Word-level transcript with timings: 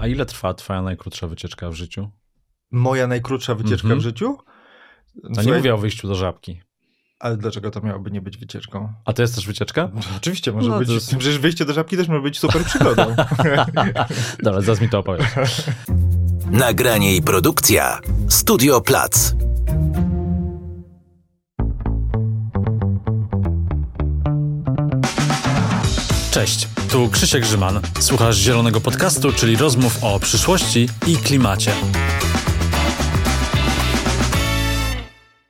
A 0.00 0.06
ile 0.06 0.26
trwa 0.26 0.54
twoja 0.54 0.82
najkrótsza 0.82 1.26
wycieczka 1.26 1.70
w 1.70 1.74
życiu? 1.74 2.10
Moja 2.70 3.06
najkrótsza 3.06 3.54
wycieczka 3.54 3.84
Mhm. 3.84 4.00
w 4.00 4.02
życiu? 4.02 4.38
A 5.38 5.42
nie 5.42 5.52
mówię 5.52 5.74
o 5.74 5.78
wyjściu 5.78 6.08
do 6.08 6.14
żabki. 6.14 6.60
Ale 7.18 7.36
dlaczego 7.36 7.70
to 7.70 7.80
miałoby 7.80 8.10
nie 8.10 8.20
być 8.20 8.36
wycieczką? 8.36 8.92
A 9.04 9.12
to 9.12 9.22
jest 9.22 9.34
też 9.34 9.46
wycieczka? 9.46 9.90
No, 9.94 10.00
oczywiście 10.16 10.52
może 10.52 10.68
No, 10.68 10.78
być. 10.78 10.88
jest- 10.88 11.08
Przecież 11.16 11.38
wyjście 11.38 11.64
do 11.64 11.72
żabki 11.72 11.96
też 11.96 12.08
może 12.08 12.20
być 12.22 12.38
super 12.38 12.64
przygodą. 12.64 13.16
Dobra, 14.42 14.60
zaraz 14.60 14.80
mi 14.80 14.88
to 14.88 14.98
opowiedz. 14.98 15.26
Nagranie 16.50 17.16
i 17.16 17.22
produkcja 17.22 18.00
Studio 18.28 18.80
Plac. 18.80 19.34
Cześć, 26.30 26.68
tu 26.86 27.08
Krzysiek 27.10 27.42
Grzyman. 27.42 27.80
Słuchasz 28.00 28.36
Zielonego 28.36 28.80
Podcastu, 28.80 29.32
czyli 29.32 29.56
rozmów 29.56 30.04
o 30.04 30.20
przyszłości 30.20 30.88
i 31.06 31.16
klimacie. 31.16 31.72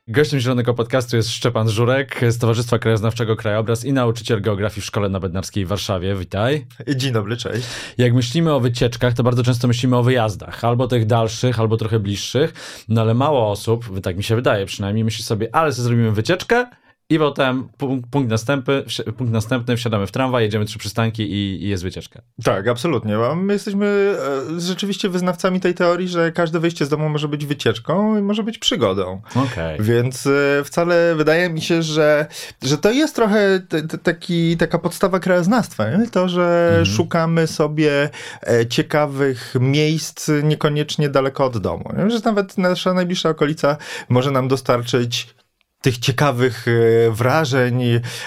Gościem 0.08 0.40
Zielonego 0.40 0.74
Podcastu 0.74 1.16
jest 1.16 1.30
Szczepan 1.30 1.68
Żurek 1.68 2.20
z 2.28 2.38
Towarzystwa 2.38 2.78
Krajoznawczego 2.78 3.36
Krajobraz 3.36 3.84
i 3.84 3.92
nauczyciel 3.92 4.42
geografii 4.42 4.82
w 4.82 4.84
Szkole 4.84 5.08
na 5.08 5.20
Bednarskiej 5.20 5.64
w 5.64 5.68
Warszawie. 5.68 6.14
Witaj. 6.14 6.66
Dzień 6.96 7.12
dobry, 7.12 7.36
cześć. 7.36 7.66
Jak 7.98 8.14
myślimy 8.14 8.52
o 8.52 8.60
wycieczkach, 8.60 9.14
to 9.14 9.22
bardzo 9.22 9.42
często 9.42 9.68
myślimy 9.68 9.96
o 9.96 10.02
wyjazdach, 10.02 10.64
albo 10.64 10.88
tych 10.88 11.06
dalszych, 11.06 11.60
albo 11.60 11.76
trochę 11.76 11.98
bliższych, 11.98 12.54
no 12.88 13.00
ale 13.00 13.14
mało 13.14 13.50
osób, 13.50 14.00
tak 14.00 14.16
mi 14.16 14.24
się 14.24 14.36
wydaje 14.36 14.66
przynajmniej, 14.66 15.04
myśli 15.04 15.24
sobie, 15.24 15.48
ale 15.52 15.72
sobie 15.72 15.84
zrobimy 15.84 16.12
wycieczkę 16.12 16.66
i 17.10 17.18
potem 17.18 17.68
punkt, 18.10 18.30
następny, 18.30 18.82
punkt 19.16 19.32
następny, 19.32 19.76
wsiadamy 19.76 20.06
w 20.06 20.12
tramwaj, 20.12 20.44
jedziemy 20.44 20.64
trzy 20.64 20.78
przystanki 20.78 21.22
i, 21.22 21.64
i 21.64 21.68
jest 21.68 21.82
wycieczka. 21.82 22.22
Tak, 22.44 22.68
absolutnie. 22.68 23.16
My 23.36 23.52
jesteśmy 23.52 24.16
e, 24.56 24.60
rzeczywiście 24.60 25.08
wyznawcami 25.08 25.60
tej 25.60 25.74
teorii, 25.74 26.08
że 26.08 26.32
każde 26.32 26.60
wyjście 26.60 26.86
z 26.86 26.88
domu 26.88 27.08
może 27.08 27.28
być 27.28 27.46
wycieczką 27.46 28.18
i 28.18 28.22
może 28.22 28.42
być 28.42 28.58
przygodą. 28.58 29.20
Okej. 29.34 29.80
Więc 29.80 30.26
e, 30.26 30.64
wcale 30.64 31.14
wydaje 31.14 31.50
mi 31.50 31.60
się, 31.60 31.82
że, 31.82 32.26
że 32.62 32.78
to 32.78 32.90
jest 32.90 33.14
trochę 33.14 33.60
taki, 34.02 34.56
taka 34.56 34.78
podstawa 34.78 35.20
krajoznawstwa. 35.20 35.90
Nie? 35.90 36.06
To, 36.06 36.28
że 36.28 36.82
szukamy 36.86 37.46
sobie 37.46 38.10
e, 38.42 38.66
ciekawych 38.66 39.54
miejsc 39.60 40.30
niekoniecznie 40.42 41.08
daleko 41.08 41.44
od 41.44 41.58
domu. 41.58 41.92
Nie? 41.98 42.10
Że 42.10 42.18
nawet 42.24 42.58
nasza 42.58 42.94
najbliższa 42.94 43.28
okolica 43.28 43.76
może 44.08 44.30
nam 44.30 44.48
dostarczyć 44.48 45.36
tych 45.82 45.98
ciekawych 45.98 46.66
e, 46.68 47.10
wrażeń, 47.10 47.82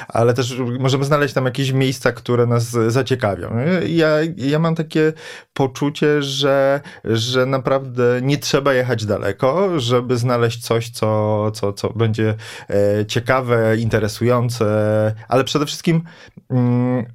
ale 0.07 0.33
też 0.33 0.57
możemy 0.79 1.05
znaleźć 1.05 1.33
tam 1.33 1.45
jakieś 1.45 1.71
miejsca, 1.71 2.11
które 2.11 2.45
nas 2.45 2.63
zaciekawią. 2.87 3.49
Ja, 3.87 4.09
ja 4.37 4.59
mam 4.59 4.75
takie 4.75 5.13
poczucie, 5.53 6.21
że, 6.21 6.81
że 7.03 7.45
naprawdę 7.45 8.19
nie 8.21 8.37
trzeba 8.37 8.73
jechać 8.73 9.05
daleko, 9.05 9.79
żeby 9.79 10.17
znaleźć 10.17 10.63
coś, 10.63 10.89
co, 10.89 11.51
co, 11.51 11.73
co 11.73 11.89
będzie 11.89 12.35
e, 12.69 13.05
ciekawe, 13.05 13.77
interesujące, 13.77 14.65
ale 15.27 15.43
przede 15.43 15.65
wszystkim 15.65 16.03
mm, 16.49 17.05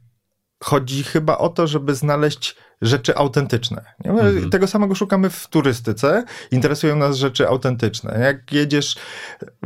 chodzi 0.64 1.04
chyba 1.04 1.38
o 1.38 1.48
to, 1.48 1.66
żeby 1.66 1.94
znaleźć 1.94 2.56
rzeczy 2.82 3.16
autentyczne. 3.16 3.84
Mhm. 4.04 4.50
Tego 4.50 4.66
samego 4.66 4.94
szukamy 4.94 5.30
w 5.30 5.48
turystyce. 5.48 6.24
Interesują 6.50 6.96
nas 6.96 7.16
rzeczy 7.16 7.48
autentyczne. 7.48 8.18
Jak 8.20 8.52
jedziesz 8.52 8.96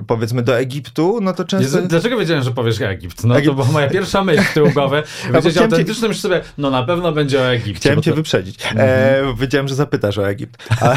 powiedzmy 0.06 0.42
do 0.42 0.58
Egiptu, 0.58 1.18
no 1.22 1.32
to 1.32 1.44
często... 1.44 1.76
Jezu, 1.76 1.88
Dlaczego 1.88 2.18
wiedziałem, 2.18 2.42
że 2.42 2.50
powiesz 2.50 2.80
Egipt? 2.80 3.24
No 3.24 3.34
to 3.34 3.38
Egipt. 3.40 3.54
była 3.54 3.68
moja 3.68 3.88
pierwsza 3.88 4.24
myśl 4.24 4.42
w 4.42 4.54
tył 4.54 4.70
głowy. 4.70 5.02
cię- 5.54 5.62
autentycznym, 5.62 6.08
myślę 6.08 6.22
sobie, 6.22 6.42
no 6.58 6.70
na 6.70 6.82
pewno 6.82 7.12
będzie 7.12 7.40
o 7.40 7.52
Egipcie. 7.52 7.74
Chciałem 7.80 8.02
cię 8.02 8.10
to- 8.10 8.16
wyprzedzić. 8.16 8.58
E, 8.76 9.34
wiedziałem, 9.38 9.68
że 9.68 9.74
zapytasz 9.74 10.18
o 10.18 10.28
Egipt. 10.28 10.56
A, 10.80 10.96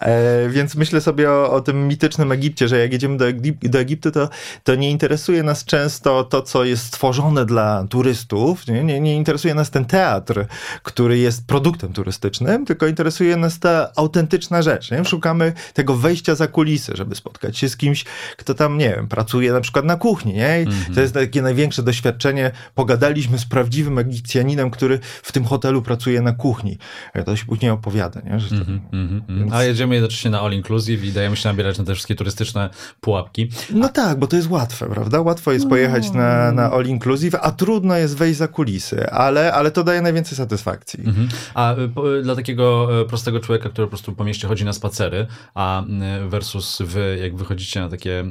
e, 0.00 0.48
więc 0.48 0.74
myślę 0.74 1.00
sobie 1.00 1.30
o, 1.30 1.52
o 1.52 1.60
tym 1.60 1.88
mitycznym 1.88 2.32
Egipcie, 2.32 2.68
że 2.68 2.78
jak 2.78 2.92
jedziemy 2.92 3.16
do, 3.16 3.28
Egip 3.28 3.68
do 3.68 3.78
Egiptu, 3.78 4.10
to, 4.10 4.28
to 4.64 4.74
nie 4.74 4.90
interesuje 4.90 5.42
nas 5.42 5.64
często 5.64 6.24
to, 6.24 6.42
co 6.42 6.64
jest 6.64 6.84
stworzone 6.86 7.46
dla 7.46 7.86
turystów. 7.90 8.66
Nie, 8.66 8.84
nie, 8.84 9.00
nie 9.00 9.16
interesuje 9.16 9.54
nas 9.54 9.70
ten 9.70 9.84
teatr, 9.84 10.46
który 10.90 11.18
jest 11.18 11.46
produktem 11.46 11.92
turystycznym, 11.92 12.66
tylko 12.66 12.86
interesuje 12.86 13.36
nas 13.36 13.58
ta 13.58 13.90
autentyczna 13.96 14.62
rzecz. 14.62 14.90
Nie? 14.90 15.04
Szukamy 15.04 15.52
tego 15.74 15.96
wejścia 15.96 16.34
za 16.34 16.46
kulisy, 16.46 16.92
żeby 16.94 17.14
spotkać 17.14 17.58
się 17.58 17.68
z 17.68 17.76
kimś, 17.76 18.04
kto 18.36 18.54
tam, 18.54 18.78
nie 18.78 18.90
wiem, 18.90 19.08
pracuje 19.08 19.52
na 19.52 19.60
przykład 19.60 19.84
na 19.84 19.96
kuchni. 19.96 20.32
Nie? 20.32 20.62
I 20.62 20.94
To 20.94 21.00
jest 21.00 21.14
takie 21.14 21.42
największe 21.42 21.82
doświadczenie. 21.82 22.50
Pogadaliśmy 22.74 23.38
z 23.38 23.44
prawdziwym 23.44 23.98
Egipcjaninem, 23.98 24.70
który 24.70 24.98
w 25.22 25.32
tym 25.32 25.44
hotelu 25.44 25.82
pracuje 25.82 26.22
na 26.22 26.32
kuchni. 26.32 26.78
To 27.24 27.36
się 27.36 27.46
później 27.46 27.70
opowiada. 27.70 28.20
Nie? 28.20 28.40
Że 28.40 28.48
to, 28.48 28.54
Mhm, 28.92 29.22
mhm. 29.28 29.52
A 29.52 29.62
jedziemy 29.62 29.94
jednocześnie 29.94 30.30
na 30.30 30.40
all 30.40 30.52
inclusive 30.52 31.04
i 31.04 31.12
dajemy 31.12 31.36
się 31.36 31.48
nabierać 31.48 31.78
na 31.78 31.84
te 31.84 31.94
wszystkie 31.94 32.14
turystyczne 32.14 32.70
pułapki. 33.00 33.50
No 33.70 33.88
tak, 33.88 34.18
bo 34.18 34.26
to 34.26 34.36
jest 34.36 34.50
łatwe, 34.50 34.86
prawda? 34.86 35.20
Łatwo 35.20 35.52
jest 35.52 35.68
pojechać 35.68 36.12
na, 36.12 36.52
na 36.52 36.70
all 36.70 36.86
inclusive, 36.86 37.34
a 37.40 37.50
trudno 37.52 37.96
jest 37.96 38.16
wejść 38.16 38.38
za 38.38 38.48
kulisy, 38.48 39.10
ale, 39.10 39.52
ale 39.52 39.70
to 39.70 39.84
daje 39.84 40.02
najwięcej 40.02 40.38
satysfakcji. 40.38 40.79
Mhm. 40.98 41.28
A 41.54 41.78
y, 41.78 41.88
po, 41.88 42.02
dla 42.22 42.36
takiego 42.36 42.88
y, 43.00 43.04
prostego 43.04 43.40
człowieka, 43.40 43.68
który 43.68 43.86
po 43.86 43.90
prostu 43.90 44.12
po 44.12 44.24
mieście 44.24 44.48
chodzi 44.48 44.64
na 44.64 44.72
spacery, 44.72 45.26
a 45.54 45.82
y, 45.82 46.28
versus 46.28 46.82
wy, 46.82 47.18
jak 47.22 47.36
wychodzicie 47.36 47.80
na 47.80 47.88
takie 47.88 48.20
y, 48.20 48.26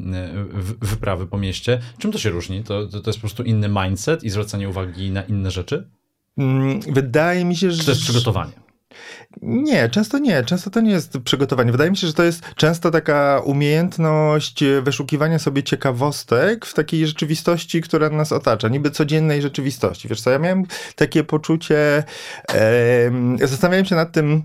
wyprawy 0.81 1.27
po 1.27 1.37
mieście, 1.37 1.79
czym 1.97 2.11
to 2.11 2.17
się 2.17 2.29
różni? 2.29 2.63
To, 2.63 2.87
to, 2.87 2.99
to 3.01 3.09
jest 3.09 3.19
po 3.19 3.21
prostu 3.21 3.43
inny 3.43 3.69
mindset 3.69 4.23
i 4.23 4.29
zwracanie 4.29 4.69
uwagi 4.69 5.11
na 5.11 5.21
inne 5.21 5.51
rzeczy? 5.51 5.89
Mm, 6.37 6.79
Wydaje 6.81 7.45
mi 7.45 7.55
się, 7.55 7.71
że... 7.71 7.79
Czy 7.79 7.85
to 7.85 7.91
jest 7.91 8.03
przygotowanie? 8.03 8.68
Nie, 9.41 9.89
często 9.89 10.19
nie. 10.19 10.43
Często 10.43 10.69
to 10.69 10.81
nie 10.81 10.91
jest 10.91 11.17
przygotowanie. 11.23 11.71
Wydaje 11.71 11.91
mi 11.91 11.97
się, 11.97 12.07
że 12.07 12.13
to 12.13 12.23
jest 12.23 12.41
często 12.55 12.91
taka 12.91 13.41
umiejętność 13.45 14.63
wyszukiwania 14.81 15.39
sobie 15.39 15.63
ciekawostek 15.63 16.65
w 16.65 16.73
takiej 16.73 17.07
rzeczywistości, 17.07 17.81
która 17.81 18.09
nas 18.09 18.31
otacza, 18.31 18.67
niby 18.67 18.91
codziennej 18.91 19.41
rzeczywistości. 19.41 20.07
Wiesz 20.07 20.21
co, 20.21 20.29
ja 20.29 20.39
miałem 20.39 20.63
takie 20.95 21.23
poczucie, 21.23 22.03
em, 22.47 23.37
zastanawiałem 23.37 23.85
się 23.85 23.95
nad 23.95 24.11
tym, 24.11 24.43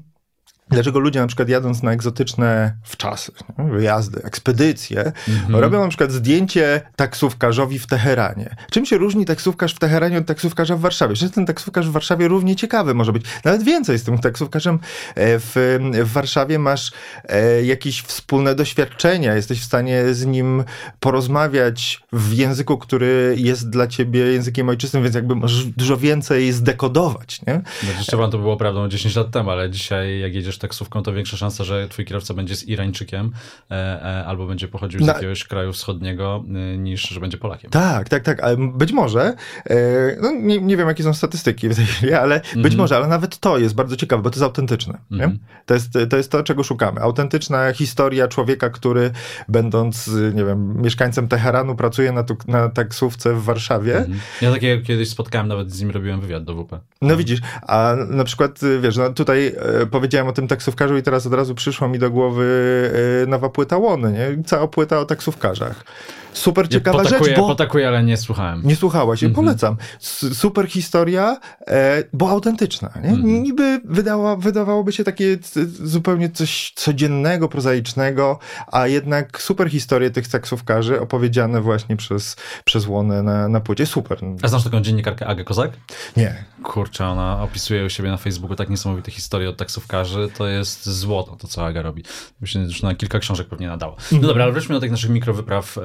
Dlaczego 0.69 0.99
ludzie 0.99 1.21
na 1.21 1.27
przykład 1.27 1.49
jadąc 1.49 1.83
na 1.83 1.93
egzotyczne 1.93 2.77
wczasy, 2.83 3.33
nie, 3.59 3.71
wyjazdy, 3.71 4.23
ekspedycje, 4.23 5.13
robią 5.49 5.83
na 5.83 5.89
przykład 5.89 6.13
zdjęcie 6.13 6.81
taksówkarzowi 6.97 7.79
w 7.79 7.87
Teheranie. 7.87 8.57
Czym 8.71 8.87
się 8.87 8.99
różni 8.99 9.25
taksówkarz 9.25 9.75
w 9.75 9.79
Teheranie 9.79 10.19
od 10.19 10.27
taksówkarza 10.27 10.77
w 10.77 10.81
Warszawie? 10.81 11.17
Że 11.17 11.31
ten 11.31 11.47
taksówkarz 11.47 11.89
w 11.89 11.93
Warszawie 11.93 12.29
równie 12.29 12.57
ciekawy 12.57 12.95
może 12.95 13.13
być. 13.13 13.25
Nawet 13.45 13.63
więcej 13.63 13.99
z 13.99 14.05
tym 14.05 14.19
taksówkarzem 14.19 14.75
e, 14.75 15.39
w, 15.39 15.79
w 16.05 16.13
Warszawie 16.13 16.59
masz 16.59 16.93
e, 17.25 17.65
jakieś 17.65 18.03
wspólne 18.03 18.55
doświadczenia, 18.55 19.35
jesteś 19.35 19.61
w 19.61 19.65
stanie 19.65 20.15
z 20.15 20.27
nim 20.27 20.65
porozmawiać 21.01 22.01
w 22.13 22.33
języku, 22.33 22.79
który 22.79 23.35
jest 23.39 23.71
dla 23.71 23.87
ciebie 23.87 24.21
językiem 24.21 24.69
ojczystym, 24.69 25.03
więc 25.03 25.15
jakby 25.15 25.35
możesz 25.35 25.65
dużo 25.65 25.97
więcej 25.97 26.53
zdekodować, 26.53 27.41
nie? 27.47 27.63
Znaczy, 27.83 28.03
Szczepan, 28.03 28.31
to 28.31 28.39
było 28.39 28.57
prawdą 28.57 28.89
10 28.89 29.17
lat 29.17 29.31
temu, 29.31 29.51
ale 29.51 29.71
dzisiaj 29.71 30.21
jak 30.21 30.35
jedziesz 30.35 30.54
taksówką, 30.59 31.03
to 31.03 31.13
większa 31.13 31.37
szansa, 31.37 31.65
że 31.65 31.89
twój 31.89 32.05
kierowca 32.05 32.35
będzie 32.35 32.57
z 32.57 32.69
Irańczykiem 32.69 33.33
e, 33.71 33.75
e, 33.75 34.27
albo 34.27 34.47
będzie 34.47 34.69
pochodził 34.69 35.01
z 35.01 35.07
Na- 35.07 35.13
jakiegoś 35.13 35.45
kraju 35.45 35.73
wschodniego, 35.73 36.45
y, 36.75 36.79
niż 36.79 37.09
że 37.09 37.21
będzie 37.21 37.39
Polakiem. 37.39 37.71
Tak, 37.71 38.09
tak, 38.09 38.23
tak, 38.23 38.41
ale 38.41 38.57
być 38.57 38.93
może, 38.93 39.35
e, 39.71 39.77
no 40.21 40.31
nie, 40.33 40.61
nie 40.61 40.77
wiem 40.77 40.89
jakie 40.89 41.03
są 41.03 41.15
statystyki 41.15 41.69
w 41.69 41.77
tej 41.77 41.87
chwili, 41.87 42.13
ale 42.13 42.41
być 42.57 42.77
może, 42.77 42.97
ale 42.97 43.09
nawet 43.09 43.39
to 43.39 43.59
jest 43.59 43.75
bardzo 43.75 43.97
ciekawe, 43.97 44.23
bo 44.23 44.31
to 44.31 44.37
jest 44.37 44.45
autentyczne. 44.45 44.99
Mhm. 45.13 45.31
Nie? 45.31 45.39
To, 45.67 45.75
jest, 45.75 45.93
to 46.11 46.17
jest 46.17 46.31
to, 46.31 46.43
czego 46.43 46.63
szukamy. 46.63 47.01
Autentyczna 47.01 47.73
historia 47.73 48.29
człowieka, 48.29 48.71
który 48.71 49.11
będąc, 49.49 50.11
nie 50.35 50.45
wiem, 50.45 50.83
mieszkańcem 50.83 51.29
Teheranu, 51.29 51.77
pracuje 51.77 52.13
na, 52.13 52.23
tu, 52.23 52.37
na 52.49 52.69
taksówce 52.69 53.35
w 53.35 53.43
Warszawie. 53.43 53.97
Mhm. 53.97 54.19
Ja 54.43 54.53
takiego 54.53 54.87
kiedyś 54.87 55.09
spotkałem, 55.09 55.49
nawet 55.49 55.73
z 55.73 55.81
nim 55.81 55.91
robiłem 55.91 56.21
wywiad 56.21 56.45
do 56.45 56.55
WP. 56.55 56.81
No 57.03 57.17
widzisz, 57.17 57.41
a 57.63 57.97
na 58.11 58.25
przykład, 58.25 58.61
wiesz, 58.81 58.97
no 58.97 59.11
tutaj 59.11 59.55
powiedziałem 59.91 60.29
o 60.29 60.33
tym 60.33 60.44
taksówkarzu 60.49 60.97
i 60.97 61.03
teraz 61.03 61.27
od 61.27 61.35
razu 61.35 61.55
przyszło 61.55 61.89
mi 61.89 61.99
do 61.99 62.11
głowy 62.11 62.91
e, 63.23 63.27
nowa 63.27 63.49
płyta 63.49 63.77
Łony, 63.77 64.13
nie? 64.13 64.45
Cała 64.45 64.69
płyta 64.69 64.99
o 64.99 65.05
taksówkarzach. 65.05 65.85
Super 66.33 66.69
ciekawa 66.69 66.99
ja 66.99 67.05
potakuję, 67.05 67.31
rzecz, 67.31 67.41
bo... 67.41 67.47
potakuję, 67.49 67.89
ale 67.89 68.03
nie 68.05 68.17
słuchałem. 68.17 68.63
Nie 68.65 68.77
słuchałaś, 68.77 69.23
mm 69.23 69.35
polecam. 69.35 69.77
S- 70.01 70.39
super 70.39 70.67
historia, 70.69 71.41
e, 71.67 72.03
bo 72.13 72.31
autentyczna. 72.31 72.91
Nie? 73.03 73.11
Mhm. 73.11 73.43
Niby 73.43 73.81
wydała, 73.85 74.37
wydawałoby 74.37 74.93
się 74.93 75.05
takie 75.05 75.39
zupełnie 75.83 76.31
coś 76.31 76.73
codziennego, 76.77 77.49
prozaicznego, 77.49 78.39
a 78.73 78.87
jednak 78.87 79.43
super 79.43 79.71
historie 79.71 80.11
tych 80.11 80.29
taksówkarzy 80.29 81.01
opowiedziane 81.01 81.61
właśnie 81.61 81.97
przez, 81.97 82.37
przez 82.65 82.87
Łonę 82.87 83.23
na, 83.23 83.49
na 83.49 83.61
płycie. 83.61 83.87
Super. 83.87 84.19
A 84.43 84.49
znasz 84.49 84.65
taką 84.65 84.81
dziennikarkę 84.81 85.27
Agę 85.27 85.45
Kozak? 85.45 85.71
Nie. 86.17 86.45
Kurczę, 86.65 87.07
ona 87.07 87.43
opisuje 87.43 87.85
u 87.85 87.89
siebie 87.89 88.11
na 88.11 88.17
Facebooku 88.17 88.57
tak 88.57 88.71
niesamowite 88.71 89.11
historie 89.11 89.49
od 89.49 89.57
taksówkarzy, 89.57 90.29
to 90.39 90.49
jest 90.49 90.87
złoto 90.87 91.37
to, 91.37 91.49
co 91.49 91.67
Aga 91.67 91.83
robi. 91.83 92.03
Myślę, 92.41 92.61
że 92.61 92.67
już 92.67 92.83
na 92.83 92.95
kilka 92.95 93.19
książek 93.19 93.49
pewnie 93.49 93.67
nadało. 93.67 93.97
No 94.13 94.29
dobra, 94.29 94.45
ale 94.45 94.53
wróćmy 94.53 94.75
do 94.75 94.81
tych 94.81 94.91
naszych 94.91 95.11
mikrowypraw, 95.11 95.79
e, 95.79 95.83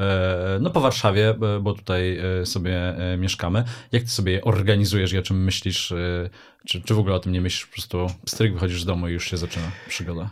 no 0.61 0.69
po 0.69 0.81
Warszawie, 0.81 1.29
e, 1.29 1.59
bo 1.59 1.73
tutaj 1.73 2.19
e, 2.41 2.45
sobie 2.45 2.95
mieszkamy. 3.17 3.63
Jak 3.91 4.03
ty 4.03 4.09
sobie 4.09 4.31
je 4.31 4.41
organizujesz 4.41 5.13
i 5.13 5.17
o 5.17 5.21
czym 5.21 5.43
myślisz? 5.43 5.93
Czy, 6.65 6.81
czy 6.81 6.93
w 6.93 6.99
ogóle 6.99 7.15
o 7.15 7.19
tym 7.19 7.31
nie 7.31 7.41
myślisz? 7.41 7.65
Po 7.65 7.73
prostu 7.73 8.07
stryk 8.25 8.53
wychodzisz 8.53 8.81
z 8.81 8.85
domu 8.85 9.07
i 9.07 9.11
już 9.11 9.29
się 9.29 9.37
zaczyna 9.37 9.71
przygoda. 9.87 10.29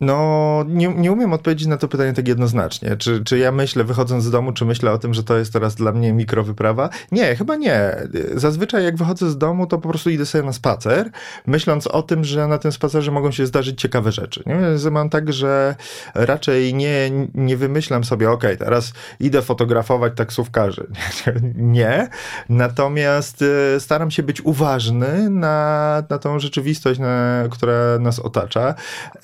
No, 0.00 0.64
nie, 0.68 0.88
nie 0.88 1.12
umiem 1.12 1.32
odpowiedzieć 1.32 1.68
na 1.68 1.76
to 1.76 1.88
pytanie 1.88 2.12
tak 2.12 2.28
jednoznacznie. 2.28 2.96
Czy, 2.96 3.24
czy 3.24 3.38
ja 3.38 3.52
myślę, 3.52 3.84
wychodząc 3.84 4.24
z 4.24 4.30
domu, 4.30 4.52
czy 4.52 4.64
myślę 4.64 4.92
o 4.92 4.98
tym, 4.98 5.14
że 5.14 5.22
to 5.22 5.38
jest 5.38 5.52
teraz 5.52 5.74
dla 5.74 5.92
mnie 5.92 6.12
mikrowyprawa? 6.12 6.88
Nie, 7.12 7.36
chyba 7.36 7.56
nie. 7.56 7.96
Zazwyczaj 8.34 8.84
jak 8.84 8.96
wychodzę 8.96 9.30
z 9.30 9.38
domu, 9.38 9.66
to 9.66 9.78
po 9.78 9.88
prostu 9.88 10.10
idę 10.10 10.26
sobie 10.26 10.44
na 10.44 10.52
spacer, 10.52 11.10
myśląc 11.46 11.86
o 11.86 12.02
tym, 12.02 12.24
że 12.24 12.48
na 12.48 12.58
tym 12.58 12.72
spacerze 12.72 13.10
mogą 13.10 13.30
się 13.30 13.46
zdarzyć 13.46 13.80
ciekawe 13.80 14.12
rzeczy. 14.12 14.42
Nie? 14.46 14.90
Mam 14.90 15.10
tak, 15.10 15.32
że 15.32 15.74
raczej 16.14 16.74
nie, 16.74 17.10
nie 17.34 17.56
wymyślam 17.56 18.04
sobie, 18.04 18.30
ok, 18.30 18.44
teraz 18.58 18.92
idę 19.20 19.42
fotografować 19.42 20.12
taksówkarzy. 20.16 20.86
nie. 21.54 22.08
Natomiast 22.48 23.42
y, 23.42 23.80
staram 23.80 24.10
się 24.10 24.22
być 24.22 24.40
uważny 24.40 25.30
na, 25.30 26.02
na 26.10 26.18
tą 26.18 26.38
rzeczywistość, 26.38 27.00
na, 27.00 27.44
która 27.50 27.98
nas 27.98 28.18
otacza. 28.18 28.74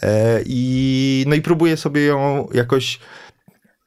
E, 0.02 0.42
I 0.42 0.65
i, 0.68 1.24
no 1.28 1.34
i 1.34 1.42
próbuję 1.42 1.76
sobie 1.76 2.04
ją 2.04 2.48
jakoś 2.54 3.00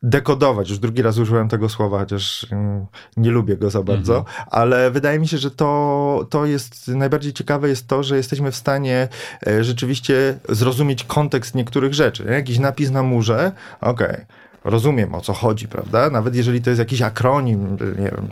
dekodować. 0.03 0.69
Już 0.69 0.79
drugi 0.79 1.01
raz 1.01 1.17
użyłem 1.17 1.49
tego 1.49 1.69
słowa, 1.69 1.99
chociaż 1.99 2.47
mm, 2.51 2.85
nie 3.17 3.31
lubię 3.31 3.57
go 3.57 3.69
za 3.69 3.83
bardzo, 3.83 4.17
mhm. 4.17 4.47
ale 4.51 4.91
wydaje 4.91 5.19
mi 5.19 5.27
się, 5.27 5.37
że 5.37 5.51
to, 5.51 6.27
to 6.29 6.45
jest 6.45 6.87
najbardziej 6.87 7.33
ciekawe 7.33 7.69
jest 7.69 7.87
to, 7.87 8.03
że 8.03 8.17
jesteśmy 8.17 8.51
w 8.51 8.55
stanie 8.55 9.07
e, 9.47 9.63
rzeczywiście 9.63 10.39
zrozumieć 10.49 11.03
kontekst 11.03 11.55
niektórych 11.55 11.93
rzeczy. 11.93 12.23
Jakiś 12.31 12.59
napis 12.59 12.91
na 12.91 13.03
murze, 13.03 13.51
okej. 13.81 14.07
Okay 14.07 14.25
rozumiem 14.63 15.15
o 15.15 15.21
co 15.21 15.33
chodzi, 15.33 15.67
prawda? 15.67 16.09
Nawet 16.09 16.35
jeżeli 16.35 16.61
to 16.61 16.69
jest 16.69 16.79
jakiś 16.79 17.01
akronim, 17.01 17.77
nie 17.99 18.11
wiem, 18.11 18.27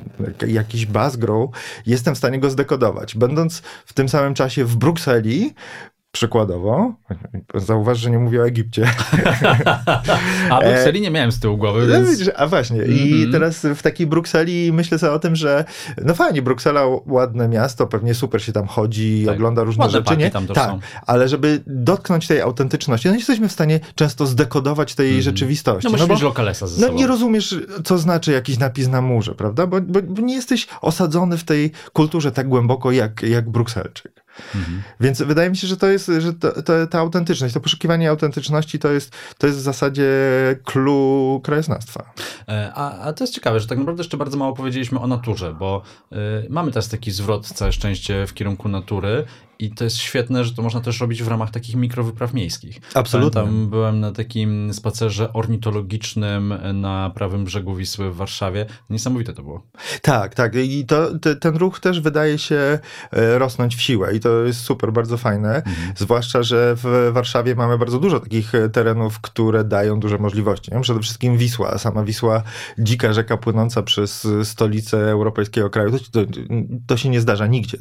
jakiś 0.48 0.86
buzzgrow, 0.86 1.50
jestem 1.86 2.16
w 2.16 2.18
stanie 2.18 2.40
go 2.40 2.50
zdekodować. 2.50 3.16
Będąc 3.16 3.62
w 3.86 3.94
tym 3.94 4.10
samym 4.10 4.34
czasie 4.34 4.66
w 4.66 4.76
Brukseli, 4.76 5.54
Przykładowo, 6.18 6.94
zauważ, 7.56 7.98
że 7.98 8.12
nie 8.12 8.20
mówię 8.20 8.42
o 8.42 8.48
Egipcie. 8.48 8.86
a 10.52 10.60
Brukseli 10.60 11.02
nie 11.02 11.12
miałem 11.12 11.32
z 11.32 11.40
tyłu 11.40 11.58
głowy. 11.58 11.88
No 11.88 11.94
więc... 11.94 12.30
A 12.36 12.48
właśnie, 12.48 12.84
mm 12.84 12.98
-hmm. 12.98 13.00
i 13.00 13.14
mhm. 13.14 13.32
teraz 13.32 13.66
w 13.76 13.82
takiej 13.82 14.08
Brukseli 14.08 14.74
myślę 14.74 15.00
sobie 15.00 15.12
o 15.12 15.20
tym, 15.20 15.36
że 15.36 15.66
no 16.04 16.14
fajnie, 16.14 16.42
Bruksela 16.42 16.82
ładne 17.06 17.48
miasto, 17.48 17.88
pewnie 17.88 18.14
super 18.14 18.44
się 18.44 18.52
tam 18.52 18.68
chodzi, 18.68 19.24
tak. 19.26 19.36
ogląda 19.36 19.64
różne 19.64 19.84
ładne 19.84 20.00
rzeczy, 20.00 20.18
nie? 20.18 20.32
Tam 20.32 20.48
tak, 20.48 20.70
są. 20.70 20.80
ale 21.06 21.28
żeby 21.28 21.64
dotknąć 21.68 22.28
tej 22.28 22.42
autentyczności, 22.42 23.08
no 23.08 23.12
nie 23.12 23.20
jesteśmy 23.20 23.48
w 23.48 23.52
stanie 23.52 23.80
często 23.96 24.26
zdekodować 24.26 24.96
tej 24.96 25.10
mm 25.10 25.20
-hmm. 25.20 25.24
rzeczywistości. 25.24 25.92
No, 25.92 25.98
musisz 25.98 26.22
no, 26.22 26.28
lokalesa 26.28 26.68
ze 26.68 26.88
No 26.88 26.94
nie 26.94 27.08
rozumiesz, 27.08 27.56
co 27.84 27.98
znaczy 27.98 28.32
jakiś 28.32 28.60
napis 28.60 28.88
na 28.88 29.02
murze, 29.02 29.36
prawda? 29.36 29.68
Bo, 29.68 29.82
bo, 29.82 30.02
bo 30.02 30.22
nie 30.22 30.36
jesteś 30.36 30.68
osadzony 30.82 31.38
w 31.38 31.44
tej 31.44 31.72
kulturze 31.94 32.32
tak 32.32 32.50
głęboko 32.50 32.92
jak, 32.92 33.22
jak 33.22 33.50
Brukselczyk. 33.50 34.27
Mhm. 34.56 34.82
Więc 35.00 35.22
wydaje 35.22 35.50
mi 35.50 35.58
się, 35.58 35.68
że 35.68 35.78
to 35.78 35.88
jest, 35.88 36.12
że 36.20 36.34
to, 36.34 36.62
to, 36.62 36.88
ta 36.88 37.00
autentyczność, 37.00 37.54
to 37.54 37.60
poszukiwanie 37.60 38.10
autentyczności 38.10 38.80
to 38.80 38.92
jest, 38.92 39.16
to 39.38 39.48
jest 39.48 39.60
w 39.60 39.62
zasadzie 39.62 40.10
clue 40.64 41.42
krajoznawstwa. 41.44 42.14
E, 42.48 42.72
a, 42.76 43.00
a 43.00 43.14
to 43.14 43.24
jest 43.24 43.34
ciekawe, 43.34 43.60
że 43.60 43.68
tak 43.68 43.78
naprawdę 43.78 44.00
jeszcze 44.00 44.18
bardzo 44.18 44.38
mało 44.38 44.54
powiedzieliśmy 44.54 45.00
o 45.00 45.08
naturze, 45.08 45.54
bo 45.54 45.82
y, 46.12 46.16
mamy 46.50 46.72
teraz 46.72 46.90
taki 46.90 47.12
zwrot, 47.12 47.48
całe 47.48 47.72
szczęście, 47.72 48.28
w 48.28 48.34
kierunku 48.34 48.70
natury 48.70 49.26
i 49.60 49.72
to 49.72 49.84
jest 49.84 49.98
świetne, 49.98 50.44
że 50.44 50.54
to 50.54 50.62
można 50.62 50.82
też 50.82 51.02
robić 51.02 51.24
w 51.24 51.28
ramach 51.28 51.52
takich 51.52 51.76
mikrowypraw 51.76 52.34
miejskich. 52.34 52.80
Absolutnie. 52.94 53.42
Tam 53.42 53.70
byłem 53.70 54.00
na 54.00 54.12
takim 54.12 54.74
spacerze 54.74 55.34
ornitologicznym 55.34 56.54
na 56.74 57.12
prawym 57.16 57.46
brzegu 57.46 57.76
Wisły 57.76 58.12
w 58.12 58.16
Warszawie. 58.16 58.66
Niesamowite 58.90 59.34
to 59.34 59.44
było. 59.44 59.64
Tak, 60.02 60.36
tak. 60.36 60.56
I 60.56 60.86
to, 60.86 61.20
te, 61.20 61.36
ten 61.36 61.56
ruch 61.56 61.80
też 61.80 62.02
wydaje 62.02 62.38
się 62.38 62.80
e, 63.12 63.40
rosnąć 63.40 63.76
w 63.76 63.82
siłę 63.82 64.16
i 64.16 64.20
to 64.20 64.44
jest 64.44 64.60
super, 64.60 64.94
bardzo 64.94 65.18
fajne. 65.18 65.56
Mhm. 65.56 65.94
Zwłaszcza, 65.96 66.44
że 66.44 66.76
w 66.76 67.10
Warszawie 67.14 67.56
mamy 67.56 67.78
bardzo 67.78 68.00
dużo 68.00 68.20
takich 68.20 68.56
e, 68.56 68.70
terenów, 68.70 69.20
które 69.20 69.64
dają 69.64 70.00
duże 70.00 70.18
możliwości. 70.18 70.72
Przede 70.82 71.00
wszystkim 71.00 71.38
Wisła, 71.38 71.78
sama 71.78 72.04
Wisła, 72.04 72.44
dzika 72.80 73.14
rzeka 73.14 73.38
płynąca 73.38 73.84
przez 73.84 74.28
stolicę 74.44 74.98
europejskiego 75.12 75.70
kraju. 75.70 75.92
To, 75.92 76.00
to, 76.12 76.32
to 76.88 76.98
się 76.98 77.10
nie 77.10 77.22
zdarza 77.22 77.48
nigdzie, 77.48 77.78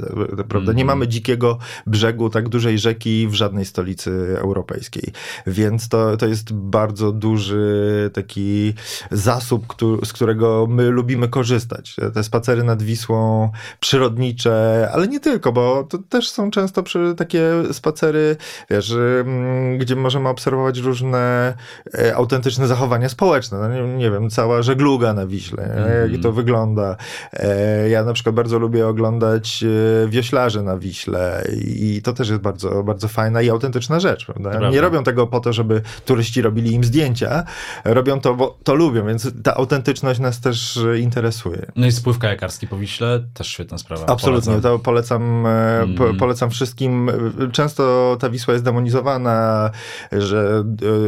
prawda? 0.49 0.73
Nie 0.73 0.83
mhm. 0.83 0.87
mamy 0.87 1.09
dzikiego 1.09 1.59
brzegu 1.87 2.31
tak 2.31 2.49
dużej 2.49 2.79
rzeki 2.79 3.29
w 3.29 3.35
żadnej 3.35 3.65
stolicy 3.65 4.37
europejskiej. 4.39 5.13
Więc 5.47 5.89
to, 5.89 6.17
to 6.17 6.27
jest 6.27 6.53
bardzo 6.53 7.13
duży 7.13 8.11
taki 8.13 8.75
zasób, 9.11 9.67
który, 9.67 10.07
z 10.07 10.13
którego 10.13 10.67
my 10.71 10.91
lubimy 10.91 11.29
korzystać. 11.29 11.97
Te 12.15 12.23
spacery 12.23 12.65
nad 12.65 12.83
Wisłą, 12.83 13.51
przyrodnicze, 13.81 14.89
ale 14.93 15.09
nie 15.09 15.21
tylko, 15.21 15.53
bo 15.53 15.85
to 15.85 15.99
też 15.99 16.31
są 16.31 16.51
często 16.51 16.83
przy, 16.83 17.15
takie 17.17 17.51
spacery, 17.73 18.37
wiesz, 18.71 18.93
mm, 19.21 19.79
gdzie 19.79 19.97
możemy 19.97 20.29
obserwować 20.29 20.79
różne 20.79 21.55
e, 21.99 22.17
autentyczne 22.17 22.67
zachowania 22.67 23.09
społeczne. 23.09 23.59
No, 23.59 23.69
nie, 23.69 23.97
nie, 23.97 24.11
wiem, 24.11 24.31
cała 24.31 24.63
żegluga 24.63 25.13
na 25.13 25.27
Wiśle, 25.27 25.65
mm. 25.65 26.13
jak 26.13 26.23
to 26.23 26.33
wygląda. 26.33 26.97
E, 27.33 27.89
ja 27.89 28.05
na 28.05 28.13
przykład 28.13 28.35
bardzo 28.35 28.59
lubię 28.59 28.89
oglądać 28.89 29.65
e, 30.05 30.09
wioślarzy 30.09 30.63
na 30.63 30.79
Wiśle 30.79 31.49
i 31.65 32.03
to 32.03 32.13
też 32.13 32.29
jest 32.29 32.41
bardzo, 32.41 32.83
bardzo 32.83 33.09
fajna 33.09 33.43
i 33.43 33.51
autentyczna 33.51 34.01
rzecz. 34.01 34.27
Nie 34.71 34.81
robią 34.81 35.05
tego 35.05 35.27
po 35.27 35.41
to, 35.41 35.53
żeby 35.53 35.83
turyści 36.05 36.43
robili 36.43 36.73
im 36.73 36.85
zdjęcia, 36.85 37.45
robią 37.85 38.21
to, 38.21 38.35
bo 38.35 38.59
to 38.65 38.75
lubią, 38.75 39.07
więc 39.07 39.33
ta 39.43 39.55
autentyczność 39.55 40.21
nas 40.21 40.41
też 40.41 40.79
interesuje. 41.01 41.73
No 41.77 41.87
i 41.87 41.93
spływ 41.93 42.19
kajakarski 42.19 42.67
po 42.67 42.79
Wiśle, 42.79 43.25
też 43.35 43.49
świetna 43.49 43.79
sprawa. 43.79 44.07
Absolutnie, 44.07 44.53
polecam. 44.53 44.63
to 44.63 44.79
polecam, 44.79 45.47
mm. 45.47 46.17
polecam 46.19 46.51
wszystkim. 46.51 47.11
Często 47.53 48.17
ta 48.21 48.31
Wisła 48.31 48.53
jest 48.53 48.65
demonizowana, 48.65 49.71
że 50.13 50.65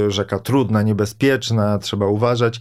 e, 0.06 0.11
rzeka 0.11 0.39
trudna, 0.39 0.83
niebezpieczna, 0.83 1.79
trzeba 1.79 2.06
uważać, 2.06 2.61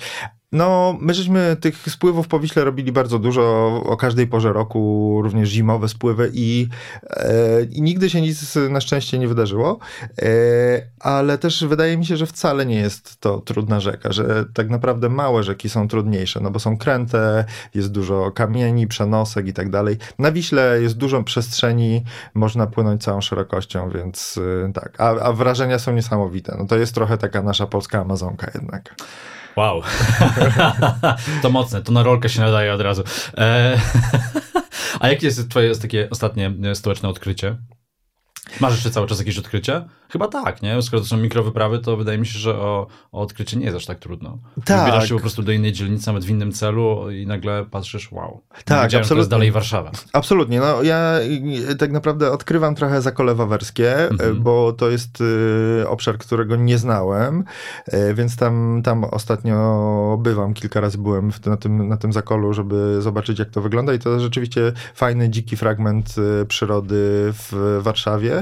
no, 0.52 0.98
my 1.02 1.14
żeśmy 1.14 1.56
tych 1.62 1.78
spływów 1.78 2.28
po 2.28 2.40
Wiśle 2.40 2.64
robili 2.64 2.92
bardzo 2.92 3.20
dużo, 3.20 3.68
o 3.86 3.98
każdej 3.98 4.28
porze 4.28 4.54
roku, 4.54 5.20
również 5.24 5.50
zimowe 5.50 5.90
spływy 5.90 6.32
i, 6.34 6.68
e, 7.10 7.64
i 7.64 7.82
nigdy 7.82 8.10
się 8.10 8.22
nic 8.22 8.56
na 8.70 8.82
szczęście 8.82 9.20
nie 9.20 9.28
wydarzyło, 9.28 9.80
e, 10.22 10.28
ale 11.00 11.38
też 11.38 11.66
wydaje 11.66 11.98
mi 11.98 12.06
się, 12.06 12.18
że 12.18 12.26
wcale 12.26 12.66
nie 12.66 12.76
jest 12.76 13.20
to 13.20 13.42
trudna 13.42 13.80
rzeka, 13.80 14.12
że 14.12 14.46
tak 14.54 14.70
naprawdę 14.70 15.10
małe 15.10 15.44
rzeki 15.44 15.70
są 15.70 15.88
trudniejsze, 15.88 16.40
no 16.40 16.52
bo 16.52 16.60
są 16.60 16.78
kręte, 16.78 17.46
jest 17.76 17.92
dużo 17.92 18.32
kamieni, 18.32 18.88
przenosek 18.88 19.48
i 19.48 19.54
tak 19.54 19.70
dalej. 19.70 19.98
Na 20.20 20.32
Wiśle 20.32 20.82
jest 20.82 20.98
dużo 20.98 21.24
przestrzeni, 21.24 22.04
można 22.34 22.68
płynąć 22.68 23.04
całą 23.04 23.22
szerokością, 23.22 23.90
więc 23.90 24.40
e, 24.68 24.74
tak, 24.74 25.02
a, 25.02 25.10
a 25.10 25.34
wrażenia 25.34 25.80
są 25.80 25.94
niesamowite. 25.94 26.56
No 26.60 26.66
to 26.66 26.78
jest 26.78 26.96
trochę 26.96 27.18
taka 27.18 27.42
nasza 27.42 27.68
polska 27.68 28.02
Amazonka 28.02 28.52
jednak. 28.56 28.96
Wow. 29.58 29.82
to 31.42 31.50
mocne, 31.50 31.82
to 31.82 31.92
na 31.92 32.04
rolkę 32.04 32.30
się 32.30 32.42
nadaje 32.42 32.74
od 32.74 32.82
razu. 32.82 33.04
E, 33.38 33.78
a 35.00 35.08
jakie 35.08 35.26
jest 35.26 35.50
twoje 35.50 35.76
takie 35.76 36.10
ostatnie 36.10 36.54
stołeczne 36.74 37.10
odkrycie? 37.10 37.56
Masz 38.60 38.74
jeszcze 38.74 38.92
cały 38.92 39.08
czas 39.08 39.20
jakieś 39.20 39.38
odkrycie? 39.38 39.86
Chyba 40.10 40.28
tak, 40.28 40.62
nie? 40.62 40.82
Skoro 40.82 41.02
to 41.02 41.08
są 41.08 41.18
mikrowyprawy, 41.18 41.80
to 41.80 41.98
wydaje 41.98 42.18
mi 42.18 42.26
się, 42.26 42.40
że 42.40 42.56
o, 42.56 42.88
o 43.12 43.22
odkrycie 43.22 43.58
nie 43.58 43.66
jest 43.66 43.78
aż 43.78 43.86
tak 43.86 44.00
trudno. 44.00 44.38
Tak. 44.66 44.80
Wybierasz 44.80 45.10
się 45.10 45.16
po 45.16 45.22
prostu 45.22 45.44
do 45.44 45.52
innej 45.52 45.74
dzielnicy, 45.74 46.08
nawet 46.08 46.26
w 46.26 46.30
innym 46.30 46.52
celu 46.52 47.12
i 47.12 47.28
nagle 47.28 47.66
patrzysz, 47.66 48.12
wow. 48.12 48.42
Tak, 48.66 48.84
absolutnie. 48.84 49.10
To 49.10 49.16
jest 49.16 49.30
dalej 49.30 49.52
Warszawa. 49.52 49.92
Absolutnie. 50.14 50.60
No 50.60 50.84
ja 50.84 51.14
tak 51.80 51.92
naprawdę 51.92 52.32
odkrywam 52.32 52.76
trochę 52.76 53.02
Zakole 53.02 53.36
Wawerskie, 53.36 54.10
mhm. 54.10 54.44
bo 54.44 54.74
to 54.74 54.90
jest 54.90 55.22
y, 55.22 55.86
obszar, 55.88 56.18
którego 56.18 56.56
nie 56.56 56.78
znałem, 56.78 57.44
y, 57.94 58.14
więc 58.14 58.36
tam, 58.36 58.82
tam 58.84 59.04
ostatnio 59.04 60.18
bywam, 60.22 60.54
kilka 60.54 60.82
razy 60.82 60.98
byłem 60.98 61.32
na, 61.46 61.58
tym, 61.58 61.88
na 61.88 61.98
tym 61.98 62.14
Zakolu, 62.14 62.54
żeby 62.54 63.02
zobaczyć 63.02 63.40
jak 63.40 63.50
to 63.50 63.62
wygląda 63.62 63.94
i 63.94 64.00
to 64.00 64.20
rzeczywiście 64.20 64.74
fajny, 64.96 65.30
dziki 65.30 65.58
fragment 65.58 66.16
y, 66.42 66.46
przyrody 66.46 67.34
w 67.34 67.80
Warszawie, 67.82 68.37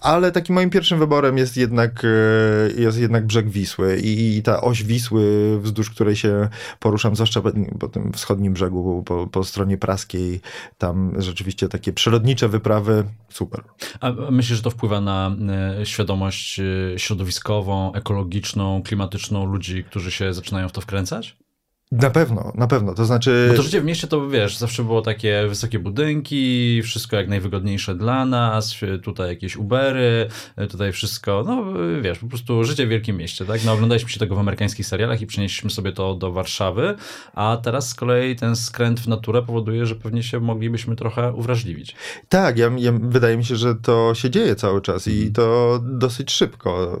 ale 0.00 0.32
takim 0.32 0.54
moim 0.54 0.70
pierwszym 0.70 0.98
wyborem 0.98 1.38
jest 1.38 1.56
jednak, 1.56 2.02
e, 2.04 2.80
jest 2.80 2.98
jednak 2.98 3.26
brzeg 3.26 3.48
Wisły 3.48 4.00
i, 4.00 4.36
i 4.36 4.42
ta 4.42 4.60
oś 4.60 4.84
Wisły, 4.84 5.58
wzdłuż 5.60 5.90
której 5.90 6.16
się 6.16 6.48
poruszam, 6.78 7.14
zwłaszcza 7.14 7.40
po 7.80 7.88
tym 7.88 8.12
wschodnim 8.12 8.52
brzegu, 8.52 9.02
po, 9.06 9.26
po 9.26 9.44
stronie 9.44 9.78
praskiej, 9.78 10.40
tam 10.78 11.12
rzeczywiście 11.18 11.68
takie 11.68 11.92
przyrodnicze 11.92 12.48
wyprawy, 12.48 13.04
super. 13.28 13.64
A 14.00 14.12
myślisz, 14.30 14.56
że 14.56 14.62
to 14.62 14.70
wpływa 14.70 15.00
na 15.00 15.36
e, 15.80 15.86
świadomość 15.86 16.60
e, 16.60 16.98
środowiskową, 16.98 17.92
ekologiczną, 17.92 18.82
klimatyczną 18.82 19.46
ludzi, 19.46 19.84
którzy 19.84 20.10
się 20.10 20.34
zaczynają 20.34 20.68
w 20.68 20.72
to 20.72 20.80
wkręcać? 20.80 21.43
Na 21.92 22.10
pewno, 22.10 22.52
na 22.54 22.66
pewno. 22.66 22.94
To 22.94 23.04
znaczy. 23.04 23.46
Bo 23.50 23.56
to 23.56 23.62
życie 23.62 23.80
w 23.80 23.84
mieście 23.84 24.06
to 24.06 24.28
wiesz, 24.28 24.56
zawsze 24.56 24.84
było 24.84 25.02
takie 25.02 25.44
wysokie 25.48 25.78
budynki, 25.78 26.80
wszystko 26.82 27.16
jak 27.16 27.28
najwygodniejsze 27.28 27.94
dla 27.94 28.26
nas, 28.26 28.74
tutaj 29.02 29.28
jakieś 29.28 29.56
Ubery, 29.56 30.28
tutaj 30.70 30.92
wszystko, 30.92 31.44
no 31.46 31.64
wiesz, 32.02 32.18
po 32.18 32.26
prostu 32.26 32.64
życie 32.64 32.86
w 32.86 32.88
wielkim 32.88 33.16
mieście, 33.16 33.44
tak? 33.44 33.64
No 33.64 33.72
oglądaliśmy 33.72 34.10
się 34.10 34.20
tego 34.20 34.34
w 34.34 34.38
amerykańskich 34.38 34.86
serialach 34.86 35.20
i 35.20 35.26
przenieśliśmy 35.26 35.70
sobie 35.70 35.92
to 35.92 36.14
do 36.14 36.32
Warszawy, 36.32 36.94
a 37.34 37.58
teraz 37.62 37.88
z 37.88 37.94
kolei 37.94 38.36
ten 38.36 38.56
skręt 38.56 39.00
w 39.00 39.08
naturę 39.08 39.42
powoduje, 39.42 39.86
że 39.86 39.94
pewnie 39.94 40.22
się 40.22 40.40
moglibyśmy 40.40 40.96
trochę 40.96 41.32
uwrażliwić. 41.32 41.96
Tak, 42.28 42.58
ja, 42.58 42.70
ja, 42.78 42.92
wydaje 42.92 43.36
mi 43.36 43.44
się, 43.44 43.56
że 43.56 43.74
to 43.74 44.14
się 44.14 44.30
dzieje 44.30 44.56
cały 44.56 44.80
czas 44.80 45.08
i 45.08 45.12
mhm. 45.12 45.32
to 45.32 45.80
dosyć 45.82 46.32
szybko. 46.32 47.00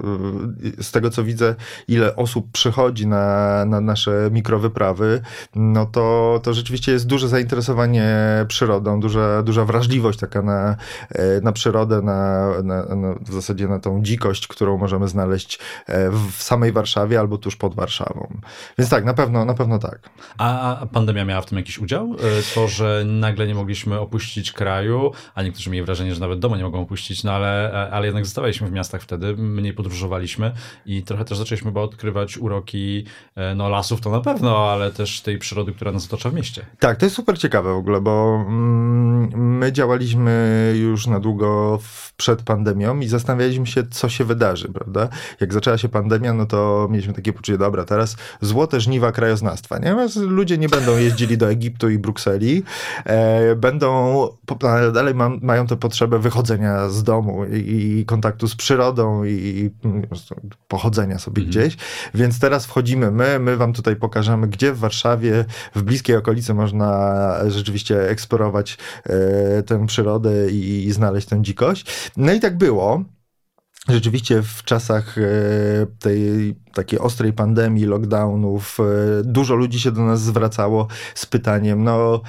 Z 0.80 0.90
tego 0.90 1.10
co 1.10 1.24
widzę, 1.24 1.54
ile 1.88 2.16
osób 2.16 2.52
przychodzi 2.52 3.06
na, 3.06 3.64
na 3.64 3.80
nasze 3.80 4.30
mikrowyprawy, 4.74 5.20
no 5.54 5.86
to, 5.86 6.40
to 6.42 6.54
rzeczywiście 6.54 6.92
jest 6.92 7.06
duże 7.06 7.28
zainteresowanie 7.28 8.04
przyrodą, 8.48 9.00
duża, 9.00 9.42
duża 9.42 9.64
wrażliwość 9.64 10.18
taka 10.18 10.42
na, 10.42 10.76
e, 11.10 11.40
na 11.40 11.52
przyrodę, 11.52 12.02
na, 12.02 12.48
na, 12.62 12.94
na 12.94 13.14
w 13.20 13.32
zasadzie 13.32 13.68
na 13.68 13.78
tą 13.78 14.02
dzikość, 14.02 14.46
którą 14.46 14.78
możemy 14.78 15.08
znaleźć 15.08 15.58
e, 15.86 16.10
w 16.10 16.42
samej 16.42 16.72
Warszawie 16.72 17.20
albo 17.20 17.38
tuż 17.38 17.56
pod 17.56 17.74
Warszawą. 17.74 18.40
Więc 18.78 18.90
tak, 18.90 19.04
na 19.04 19.14
pewno, 19.14 19.44
na 19.44 19.54
pewno 19.54 19.78
tak. 19.78 20.10
A 20.38 20.86
pandemia 20.92 21.24
miała 21.24 21.40
w 21.40 21.46
tym 21.46 21.58
jakiś 21.58 21.78
udział? 21.78 22.14
E, 22.14 22.54
to, 22.54 22.68
że 22.68 23.04
nagle 23.06 23.46
nie 23.46 23.54
mogliśmy 23.54 24.00
opuścić 24.00 24.52
kraju, 24.52 25.12
a 25.34 25.42
niektórzy 25.42 25.70
mieli 25.70 25.84
wrażenie, 25.84 26.14
że 26.14 26.20
nawet 26.20 26.38
domu 26.38 26.56
nie 26.56 26.62
mogą 26.62 26.80
opuścić, 26.80 27.24
no 27.24 27.32
ale, 27.32 27.88
ale 27.92 28.06
jednak 28.06 28.24
zostawaliśmy 28.24 28.68
w 28.68 28.72
miastach 28.72 29.02
wtedy, 29.02 29.36
mniej 29.36 29.72
podróżowaliśmy 29.72 30.52
i 30.86 31.02
trochę 31.02 31.24
też 31.24 31.38
zaczęliśmy 31.38 31.70
chyba 31.70 31.80
odkrywać 31.80 32.38
uroki 32.38 33.04
no 33.56 33.68
lasów 33.68 34.00
to 34.00 34.10
na 34.10 34.20
pewno, 34.20 34.63
ale 34.72 34.90
też 34.90 35.20
tej 35.20 35.38
przyrody, 35.38 35.72
która 35.72 35.92
nas 35.92 36.06
otacza 36.06 36.30
w 36.30 36.34
mieście. 36.34 36.66
Tak, 36.78 36.98
to 36.98 37.06
jest 37.06 37.16
super 37.16 37.38
ciekawe 37.38 37.74
w 37.74 37.76
ogóle, 37.76 38.00
bo 38.00 38.44
mm, 38.48 39.58
my 39.58 39.72
działaliśmy 39.72 40.74
już 40.76 41.06
na 41.06 41.20
długo 41.20 41.78
przed 42.16 42.42
pandemią 42.42 43.00
i 43.00 43.08
zastanawialiśmy 43.08 43.66
się, 43.66 43.82
co 43.90 44.08
się 44.08 44.24
wydarzy, 44.24 44.68
prawda? 44.68 45.08
Jak 45.40 45.52
zaczęła 45.52 45.78
się 45.78 45.88
pandemia, 45.88 46.32
no 46.32 46.46
to 46.46 46.88
mieliśmy 46.90 47.12
takie 47.12 47.32
poczucie, 47.32 47.58
dobra, 47.58 47.84
teraz 47.84 48.16
złote 48.40 48.80
żniwa 48.80 49.12
krajoznawstwa, 49.12 49.78
nie? 49.78 49.96
Ludzie 50.16 50.58
nie 50.58 50.68
będą 50.68 50.96
jeździli 50.96 51.38
do 51.38 51.50
Egiptu 51.50 51.90
i 51.90 51.98
Brukseli, 51.98 52.62
e, 53.04 53.56
będą, 53.56 54.28
dalej 54.94 55.14
ma, 55.14 55.30
mają 55.42 55.66
tę 55.66 55.76
potrzebę 55.76 56.18
wychodzenia 56.18 56.88
z 56.88 57.02
domu 57.02 57.44
i, 57.44 57.98
i 57.98 58.04
kontaktu 58.04 58.48
z 58.48 58.56
przyrodą 58.56 59.24
i, 59.24 59.30
i 59.30 59.70
pochodzenia 60.68 61.18
sobie 61.18 61.42
mhm. 61.42 61.50
gdzieś, 61.50 61.76
więc 62.14 62.38
teraz 62.38 62.66
wchodzimy 62.66 63.10
my, 63.10 63.38
my 63.38 63.56
wam 63.56 63.72
tutaj 63.72 63.96
pokażemy, 63.96 64.46
gdzie 64.54 64.72
w 64.72 64.78
Warszawie, 64.78 65.44
w 65.74 65.82
bliskiej 65.82 66.16
okolicy 66.16 66.54
można 66.54 67.34
rzeczywiście 67.46 68.08
eksplorować 68.10 68.78
e, 69.04 69.62
tę 69.62 69.86
przyrodę 69.86 70.50
i, 70.50 70.92
znaleźć 70.92 71.28
tę 71.28 71.42
dzikość. 71.42 72.10
No 72.16 72.32
i 72.32 72.40
tak 72.40 72.58
było. 72.58 73.04
Rzeczywiście 73.88 74.42
w 74.42 74.62
czasach 74.62 75.18
e, 75.18 75.22
tej 75.98 76.54
takiej 76.74 76.98
ostrej 76.98 77.32
pandemii, 77.32 77.84
lockdownów, 77.84 78.78
e, 78.80 79.22
dużo 79.24 79.54
ludzi 79.54 79.80
się 79.80 79.92
do 79.92 80.02
nas 80.02 80.22
zwracało 80.22 80.86
z 81.14 81.26
pytaniem, 81.26 81.84
no 81.84 82.22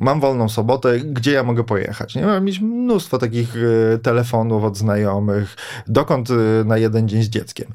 mam 0.00 0.20
wolną 0.20 0.48
sobotę, 0.48 1.00
gdzie 1.00 1.32
ja 1.32 1.42
mogę 1.42 1.64
pojechać? 1.64 2.14
Nie? 2.14 2.26
Mam 2.26 2.44
mieć 2.44 2.60
mnóstwo 2.60 3.18
takich 3.18 3.54
telefonów 4.02 4.64
od 4.64 4.76
znajomych, 4.76 5.56
dokąd 5.86 6.28
na 6.64 6.78
jeden 6.78 7.08
dzień 7.08 7.22
z 7.22 7.28
dzieckiem. 7.28 7.72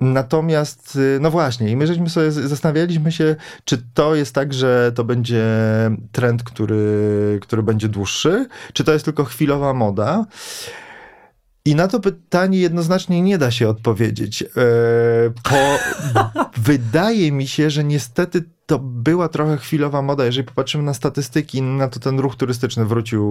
Natomiast, 0.00 0.96
y, 0.96 1.18
no 1.20 1.30
właśnie, 1.30 1.70
i 1.70 1.76
my 1.76 1.86
żeśmy 1.86 2.10
sobie 2.10 2.32
zastanawialiśmy 2.32 3.12
się, 3.12 3.36
czy 3.64 3.82
to 3.94 4.14
jest 4.14 4.34
tak, 4.34 4.54
że 4.54 4.92
to 4.94 5.04
będzie 5.04 5.44
trend, 6.12 6.42
który, 6.42 7.38
który 7.42 7.62
będzie 7.62 7.88
dłuższy, 7.88 8.46
czy 8.72 8.84
to 8.84 8.92
jest 8.92 9.04
tylko 9.04 9.24
chwilowa 9.24 9.74
moda. 9.74 10.26
I 11.64 11.74
na 11.74 11.88
to 11.88 12.00
pytanie 12.00 12.58
jednoznacznie 12.58 13.22
nie 13.22 13.38
da 13.38 13.50
się 13.50 13.68
odpowiedzieć. 13.68 14.42
E, 14.42 14.46
po, 15.42 15.78
wydaje 16.70 17.32
mi 17.32 17.46
się, 17.46 17.70
że 17.70 17.84
niestety 17.84 18.44
to 18.66 18.78
była 18.78 19.28
trochę 19.28 19.56
chwilowa 19.56 20.02
moda. 20.02 20.24
Jeżeli 20.24 20.46
popatrzymy 20.46 20.84
na 20.84 20.94
statystyki, 20.94 21.62
na 21.62 21.88
to 21.88 22.00
ten 22.00 22.18
ruch 22.18 22.36
turystyczny 22.36 22.84
wrócił 22.84 23.22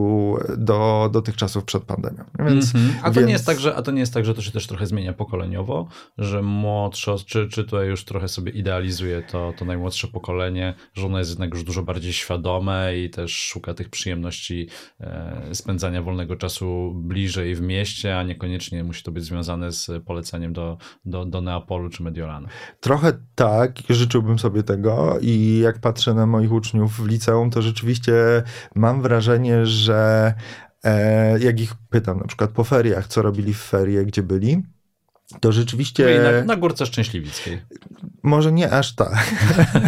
do, 0.58 1.10
do 1.14 1.22
tych 1.22 1.36
czasów 1.36 1.64
przed 1.64 1.84
pandemią. 1.84 2.24
Więc, 2.40 2.76
mm 2.76 2.88
-hmm. 2.88 2.94
a, 3.02 3.08
to 3.10 3.14
więc... 3.14 3.28
nie 3.28 3.34
jest 3.34 3.46
tak, 3.46 3.60
że, 3.60 3.76
a 3.76 3.82
to 3.82 3.92
nie 3.92 4.00
jest 4.00 4.14
tak, 4.14 4.26
że 4.26 4.36
to 4.36 4.42
się 4.42 4.52
też 4.52 4.68
trochę 4.68 4.86
zmienia 4.86 5.14
pokoleniowo, 5.14 5.88
że 6.18 6.42
młodsze, 6.42 7.16
czy, 7.26 7.50
czy 7.50 7.64
to 7.64 7.84
już 7.84 8.06
trochę 8.06 8.28
sobie 8.28 8.52
idealizuje 8.52 9.22
to, 9.22 9.54
to 9.58 9.66
najmłodsze 9.66 10.08
pokolenie, 10.08 10.74
że 10.94 11.06
ono 11.06 11.20
jest 11.20 11.30
jednak 11.30 11.54
już 11.54 11.64
dużo 11.64 11.84
bardziej 11.84 12.14
świadome 12.14 12.98
i 12.98 13.10
też 13.10 13.32
szuka 13.32 13.74
tych 13.74 13.90
przyjemności 13.90 14.68
e, 15.00 15.42
spędzania 15.54 16.02
wolnego 16.02 16.36
czasu 16.36 16.92
bliżej 16.96 17.56
w 17.56 17.62
mieście, 17.62 18.18
a 18.18 18.24
niekoniecznie 18.24 18.84
musi 18.84 19.04
to 19.04 19.12
być 19.12 19.24
związane 19.24 19.72
z 19.72 20.04
poleceniem 20.06 20.54
do, 20.54 20.78
do, 21.06 21.26
do 21.26 21.42
Neapolu 21.42 21.90
czy 21.90 22.04
Mediolanu. 22.04 22.48
Trochę 22.80 23.14
tak, 23.36 23.80
życzyłbym 23.90 24.40
sobie 24.40 24.64
tego 24.64 25.18
i 25.26 25.60
jak 25.60 25.80
patrzę 25.80 26.14
na 26.14 26.26
moich 26.26 26.52
uczniów 26.52 26.98
w 26.98 27.08
liceum, 27.08 27.50
to 27.50 27.62
rzeczywiście 27.62 28.14
mam 28.76 29.02
wrażenie, 29.02 29.66
że 29.66 30.34
e, 30.84 31.40
jak 31.40 31.60
ich 31.60 31.74
pytam 31.90 32.20
na 32.20 32.28
przykład 32.28 32.50
po 32.50 32.64
feriach, 32.64 33.08
co 33.08 33.22
robili 33.22 33.54
w 33.54 33.62
ferie, 33.62 34.06
gdzie 34.06 34.24
byli, 34.24 34.64
to 35.40 35.52
rzeczywiście. 35.52 36.22
Na, 36.24 36.46
na 36.46 36.56
górce 36.56 36.86
szczęśliwickiej. 36.86 37.62
Może 38.24 38.52
nie 38.52 38.72
aż 38.72 38.96
tak. 38.96 39.36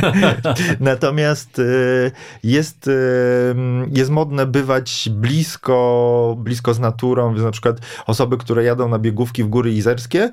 Natomiast 0.80 1.60
y, 1.60 2.12
jest, 2.44 2.88
y, 2.88 3.56
jest 3.92 4.12
modne 4.12 4.46
bywać 4.46 5.10
blisko, 5.12 6.36
blisko 6.40 6.74
z 6.74 6.80
naturą, 6.80 7.34
więc 7.34 7.44
na 7.44 7.52
przykład 7.52 7.80
osoby, 8.06 8.38
które 8.38 8.64
jadą 8.64 8.90
na 8.90 9.00
biegówki 9.00 9.44
w 9.44 9.48
góry 9.48 9.72
izerskie, 9.72 10.32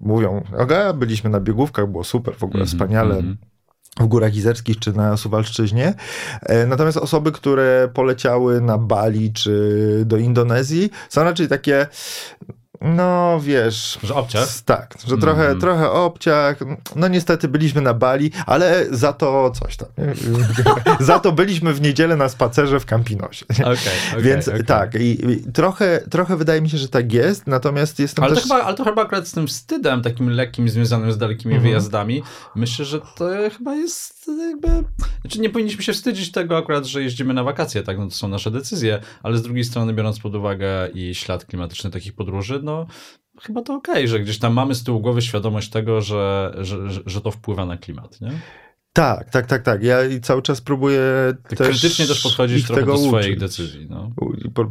mówią, 0.00 0.44
ok, 0.58 0.72
byliśmy 0.94 1.30
na 1.30 1.40
biegówkach, 1.40 1.90
było 1.90 2.04
super, 2.04 2.34
w 2.34 2.44
ogóle 2.44 2.62
mm 2.62 2.66
-hmm, 2.66 2.72
wspaniale. 2.72 3.18
Mm 3.18 3.34
-hmm 3.34 3.57
w 4.00 4.06
Górach 4.06 4.36
Izerskich 4.36 4.78
czy 4.78 4.92
na 4.92 5.16
Suwalszczyźnie. 5.16 5.94
E, 6.42 6.66
natomiast 6.66 6.96
osoby, 6.96 7.32
które 7.32 7.88
poleciały 7.94 8.60
na 8.60 8.78
Bali 8.78 9.32
czy 9.32 10.02
do 10.06 10.16
Indonezji 10.16 10.90
są 11.08 11.24
raczej 11.24 11.48
takie 11.48 11.86
no 12.80 13.40
wiesz. 13.40 13.98
Że 14.02 14.14
obciach? 14.14 14.48
Tak, 14.64 14.94
że 15.06 15.14
mm. 15.14 15.20
trochę, 15.20 15.56
trochę 15.56 15.90
obciach. 15.90 16.56
No 16.96 17.08
niestety 17.08 17.48
byliśmy 17.48 17.80
na 17.80 17.94
Bali, 17.94 18.30
ale 18.46 18.86
za 18.90 19.12
to 19.12 19.50
coś 19.50 19.76
tam. 19.76 19.88
za 21.00 21.18
to 21.18 21.32
byliśmy 21.32 21.74
w 21.74 21.80
niedzielę 21.80 22.16
na 22.16 22.28
spacerze 22.28 22.80
w 22.80 22.86
Campinosie. 22.86 23.46
Okay, 23.50 23.66
okay, 23.66 24.22
Więc 24.22 24.48
okay. 24.48 24.64
tak, 24.64 24.94
i, 24.94 25.30
i, 25.30 25.52
trochę, 25.52 26.00
trochę 26.10 26.36
wydaje 26.36 26.60
mi 26.60 26.70
się, 26.70 26.78
że 26.78 26.88
tak 26.88 27.12
jest, 27.12 27.46
natomiast 27.46 27.98
jestem 27.98 28.24
ale 28.24 28.34
też... 28.34 28.48
To 28.48 28.54
chyba, 28.54 28.66
ale 28.66 28.76
to 28.76 28.84
chyba 28.84 29.02
akurat 29.02 29.28
z 29.28 29.32
tym 29.32 29.46
wstydem 29.46 30.02
takim 30.02 30.30
lekkim 30.30 30.68
związanym 30.68 31.12
z 31.12 31.18
dalekimi 31.18 31.54
mm 31.54 31.58
wyjazdami, 31.68 32.22
myślę, 32.54 32.84
że 32.84 33.00
to 33.00 33.28
chyba 33.58 33.74
jest 33.74 34.30
jakby... 34.38 34.68
Znaczy 35.20 35.40
nie 35.40 35.50
powinniśmy 35.50 35.82
się 35.82 35.92
wstydzić 35.92 36.32
tego 36.32 36.56
akurat, 36.56 36.86
że 36.86 37.02
jeździmy 37.02 37.34
na 37.34 37.44
wakacje, 37.44 37.82
tak, 37.82 37.98
no 37.98 38.04
to 38.04 38.10
są 38.10 38.28
nasze 38.28 38.50
decyzje, 38.50 39.00
ale 39.22 39.38
z 39.38 39.42
drugiej 39.42 39.64
strony 39.64 39.92
biorąc 39.92 40.20
pod 40.20 40.34
uwagę 40.34 40.88
i 40.94 41.14
ślad 41.14 41.44
klimatyczny 41.44 41.90
takich 41.90 42.12
podróży, 42.12 42.60
no 42.68 42.86
chyba 43.42 43.62
to 43.62 43.74
okej, 43.74 43.94
okay, 43.94 44.08
że 44.08 44.20
gdzieś 44.20 44.38
tam 44.38 44.52
mamy 44.52 44.74
z 44.74 44.84
tyłu 44.84 45.00
głowy 45.00 45.22
świadomość 45.22 45.70
tego, 45.70 46.00
że, 46.00 46.54
że, 46.60 46.90
że, 47.06 47.20
to 47.20 47.30
wpływa 47.30 47.66
na 47.66 47.76
klimat, 47.76 48.20
nie? 48.20 48.30
Tak, 48.98 49.30
tak, 49.30 49.46
tak, 49.46 49.62
tak. 49.62 49.82
Ja 49.82 49.96
cały 50.22 50.42
czas 50.42 50.60
próbuję 50.60 51.00
tak 51.48 51.58
też 51.58 51.68
krytycznie 51.68 52.06
też 52.06 52.22
podchodzić 52.22 52.66
trochę 52.66 52.80
tego 52.80 52.92
do 52.92 52.98
swoich 52.98 53.26
uczyć. 53.26 53.40
decyzji. 53.40 53.86
No. 53.90 54.10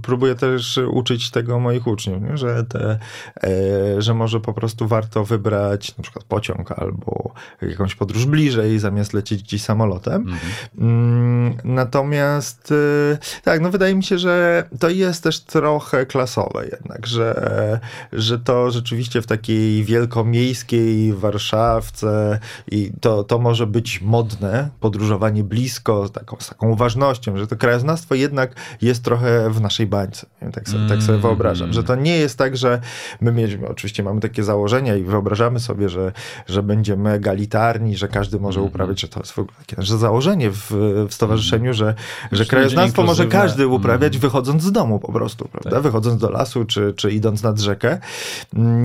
Próbuję 0.01 0.35
też 0.35 0.79
uczyć 0.91 1.31
tego 1.31 1.59
moich 1.59 1.87
uczniów, 1.87 2.21
nie? 2.21 2.37
Że, 2.37 2.63
te, 2.63 2.99
e, 3.43 4.01
że 4.01 4.13
może 4.13 4.39
po 4.39 4.53
prostu 4.53 4.87
warto 4.87 5.25
wybrać 5.25 5.97
na 5.97 6.03
przykład 6.03 6.25
pociąg 6.25 6.71
albo 6.71 7.33
jakąś 7.61 7.95
podróż 7.95 8.25
bliżej, 8.25 8.79
zamiast 8.79 9.13
lecieć 9.13 9.43
gdzieś 9.43 9.63
samolotem. 9.63 10.15
Mhm. 10.15 10.39
Mm, 10.77 11.57
natomiast 11.63 12.71
e, 13.11 13.17
tak, 13.43 13.61
no 13.61 13.71
wydaje 13.71 13.95
mi 13.95 14.03
się, 14.03 14.17
że 14.17 14.63
to 14.79 14.89
jest 14.89 15.23
też 15.23 15.39
trochę 15.39 16.05
klasowe 16.05 16.67
jednak, 16.71 17.07
że, 17.07 17.79
że 18.13 18.39
to 18.39 18.71
rzeczywiście 18.71 19.21
w 19.21 19.27
takiej 19.27 19.83
wielkomiejskiej 19.83 21.13
Warszawce 21.13 22.39
i 22.71 22.91
to, 23.01 23.23
to 23.23 23.39
może 23.39 23.67
być 23.67 24.01
modne, 24.17 24.69
podróżowanie 24.79 25.43
blisko, 25.43 26.09
taką, 26.09 26.37
z 26.39 26.49
taką 26.49 26.69
uważnością, 26.69 27.37
że 27.37 27.47
to 27.47 27.55
krajoznawstwo 27.55 28.15
jednak 28.15 28.55
jest 28.81 29.03
trochę 29.03 29.49
w 29.49 29.61
naszej 29.61 29.87
bańce. 29.87 30.27
Tak 30.53 30.69
sobie, 30.69 30.87
tak 30.89 30.99
sobie 31.01 31.09
Mm. 31.17 31.21
wyobrażam, 31.21 31.73
że 31.73 31.83
to 31.83 31.95
nie 31.95 32.17
jest 32.17 32.37
tak, 32.37 32.57
że 32.57 32.81
my 33.21 33.31
mieliśmy, 33.31 33.67
oczywiście 33.67 34.03
mamy 34.03 34.21
takie 34.21 34.43
założenia 34.43 34.95
i 34.95 35.03
wyobrażamy 35.03 35.59
sobie, 35.59 35.89
że, 35.89 36.11
że 36.47 36.63
będziemy 36.63 37.11
egalitarni, 37.11 37.95
że 37.97 38.07
każdy 38.07 38.39
może 38.39 38.59
Mhm. 38.59 38.67
uprawiać, 38.73 39.01
że 39.01 39.07
to 39.07 39.19
jest 39.19 39.31
w 39.31 39.39
ogóle 39.39 39.57
takie 39.59 39.75
nasze 39.77 39.97
założenie 39.97 40.51
w, 40.51 40.71
w 41.09 41.13
stowarzyszeniu, 41.13 41.73
że, 41.73 41.93
że 42.31 42.37
Że 42.37 42.45
krajoznawstwo 42.45 43.03
może 43.03 43.25
każdy 43.25 43.67
uprawiać 43.67 44.15
Mhm. 44.15 44.21
wychodząc 44.21 44.63
z 44.63 44.71
domu 44.71 44.99
po 44.99 45.11
prostu, 45.11 45.47
prawda? 45.51 45.69
Tak. 45.71 45.81
Wychodząc 45.81 46.21
do 46.21 46.29
lasu 46.29 46.65
czy, 46.65 46.93
czy 46.93 47.11
idąc 47.11 47.43
nad 47.43 47.59
rzekę. 47.59 47.97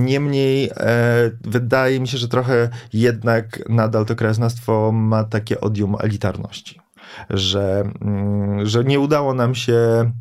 Niemniej 0.03 0.69
e, 0.77 1.31
wydaje 1.41 1.99
mi 1.99 2.07
się, 2.07 2.17
że 2.17 2.27
trochę 2.27 2.69
jednak 2.93 3.69
nadal 3.69 4.05
to 4.05 4.15
krajoznawstwo 4.15 4.91
ma 4.91 5.22
takie 5.23 5.61
odium 5.61 5.95
elitarności, 5.99 6.79
że, 7.29 7.91
mm, 8.01 8.65
że 8.65 8.83
nie 8.83 8.99
udało 8.99 9.33
nam 9.33 9.55
się 9.55 10.11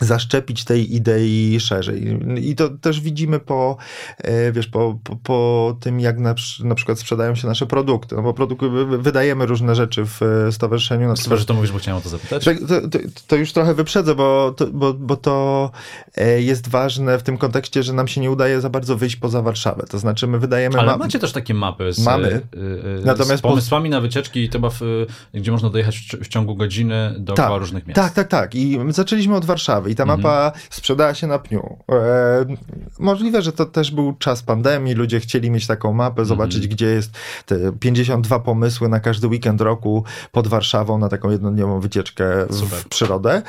zaszczepić 0.00 0.64
tej 0.64 0.94
idei 0.94 1.60
szerzej. 1.60 2.18
I 2.40 2.56
to 2.56 2.68
też 2.68 3.00
widzimy 3.00 3.40
po, 3.40 3.76
e, 4.18 4.52
wiesz, 4.52 4.66
po, 4.66 4.98
po, 5.04 5.16
po 5.16 5.76
tym, 5.80 6.00
jak 6.00 6.18
na, 6.18 6.34
na 6.64 6.74
przykład 6.74 6.98
sprzedają 6.98 7.34
się 7.34 7.48
nasze 7.48 7.66
produkty. 7.66 8.16
No 8.16 8.22
bo 8.22 8.34
produkty, 8.34 8.68
wy- 8.68 8.98
wydajemy 8.98 9.46
różne 9.46 9.74
rzeczy 9.74 10.04
w 10.06 10.22
e, 10.22 10.52
stowarzyszeniu. 10.52 11.08
Na 11.08 11.16
Super, 11.16 11.38
że 11.38 11.44
to 11.44 11.54
mówisz, 11.54 11.72
bo 11.72 11.78
chciałem 11.78 11.98
o 11.98 12.02
to 12.02 12.08
zapytać. 12.08 12.44
to, 12.44 12.50
to, 12.54 12.88
to, 12.88 12.98
to 13.26 13.36
już 13.36 13.52
trochę 13.52 13.74
wyprzedzę, 13.74 14.14
bo 14.14 14.54
to, 14.56 14.66
bo, 14.66 14.94
bo 14.94 15.16
to 15.16 15.70
e, 16.16 16.42
jest 16.42 16.68
ważne 16.68 17.18
w 17.18 17.22
tym 17.22 17.38
kontekście, 17.38 17.82
że 17.82 17.92
nam 17.92 18.08
się 18.08 18.20
nie 18.20 18.30
udaje 18.30 18.60
za 18.60 18.70
bardzo 18.70 18.96
wyjść 18.96 19.16
poza 19.16 19.42
Warszawę. 19.42 19.84
To 19.90 19.98
znaczy, 19.98 20.26
my 20.26 20.38
wydajemy. 20.38 20.78
Ale 20.78 20.92
ma- 20.92 20.98
macie 20.98 21.18
też 21.18 21.32
takie 21.32 21.54
mapy 21.54 21.92
z, 21.92 21.98
Mamy. 21.98 22.40
Natomiast 23.04 23.38
z 23.38 23.42
pomysłami 23.42 23.90
na 23.90 24.00
wycieczki, 24.00 24.48
to 24.48 24.52
chyba 24.58 24.70
w, 24.70 24.80
gdzie 25.34 25.52
można 25.52 25.70
dojechać 25.70 25.98
w, 25.98 26.24
w 26.24 26.28
ciągu 26.28 26.56
godziny 26.56 27.14
dookoła 27.18 27.48
tak, 27.48 27.58
różnych 27.60 27.86
miast. 27.86 27.96
Tak, 28.00 28.12
tak, 28.12 28.28
tak. 28.28 28.54
I 28.54 28.78
my 28.78 28.92
zaczęliśmy 28.92 29.36
od 29.36 29.44
Warszawy 29.44 29.91
i 29.92 29.94
ta 29.94 30.04
mapa 30.06 30.44
Mhm. 30.46 30.52
sprzedała 30.70 31.14
się 31.14 31.26
na 31.26 31.38
pniu. 31.38 31.76
E, 31.92 31.94
możliwe, 32.98 33.42
że 33.42 33.52
to 33.52 33.66
też 33.66 33.90
był 33.90 34.12
czas 34.18 34.42
pandemii, 34.42 34.94
ludzie 34.94 35.20
chcieli 35.20 35.50
mieć 35.50 35.66
taką 35.66 35.92
mapę, 35.92 36.24
zobaczyć, 36.24 36.56
Mhm. 36.56 36.70
gdzie 36.74 36.86
jest 36.86 37.10
te 37.46 37.72
52 37.80 38.38
pomysły 38.40 38.88
na 38.88 39.00
każdy 39.00 39.26
weekend 39.28 39.60
roku 39.60 40.04
pod 40.32 40.48
Warszawą 40.48 40.98
na 40.98 41.08
taką 41.08 41.30
jednodniową 41.30 41.80
wycieczkę 41.80 42.46
w, 42.50 42.54
Super. 42.54 42.78
w 42.78 42.88
przyrodę. 42.88 43.42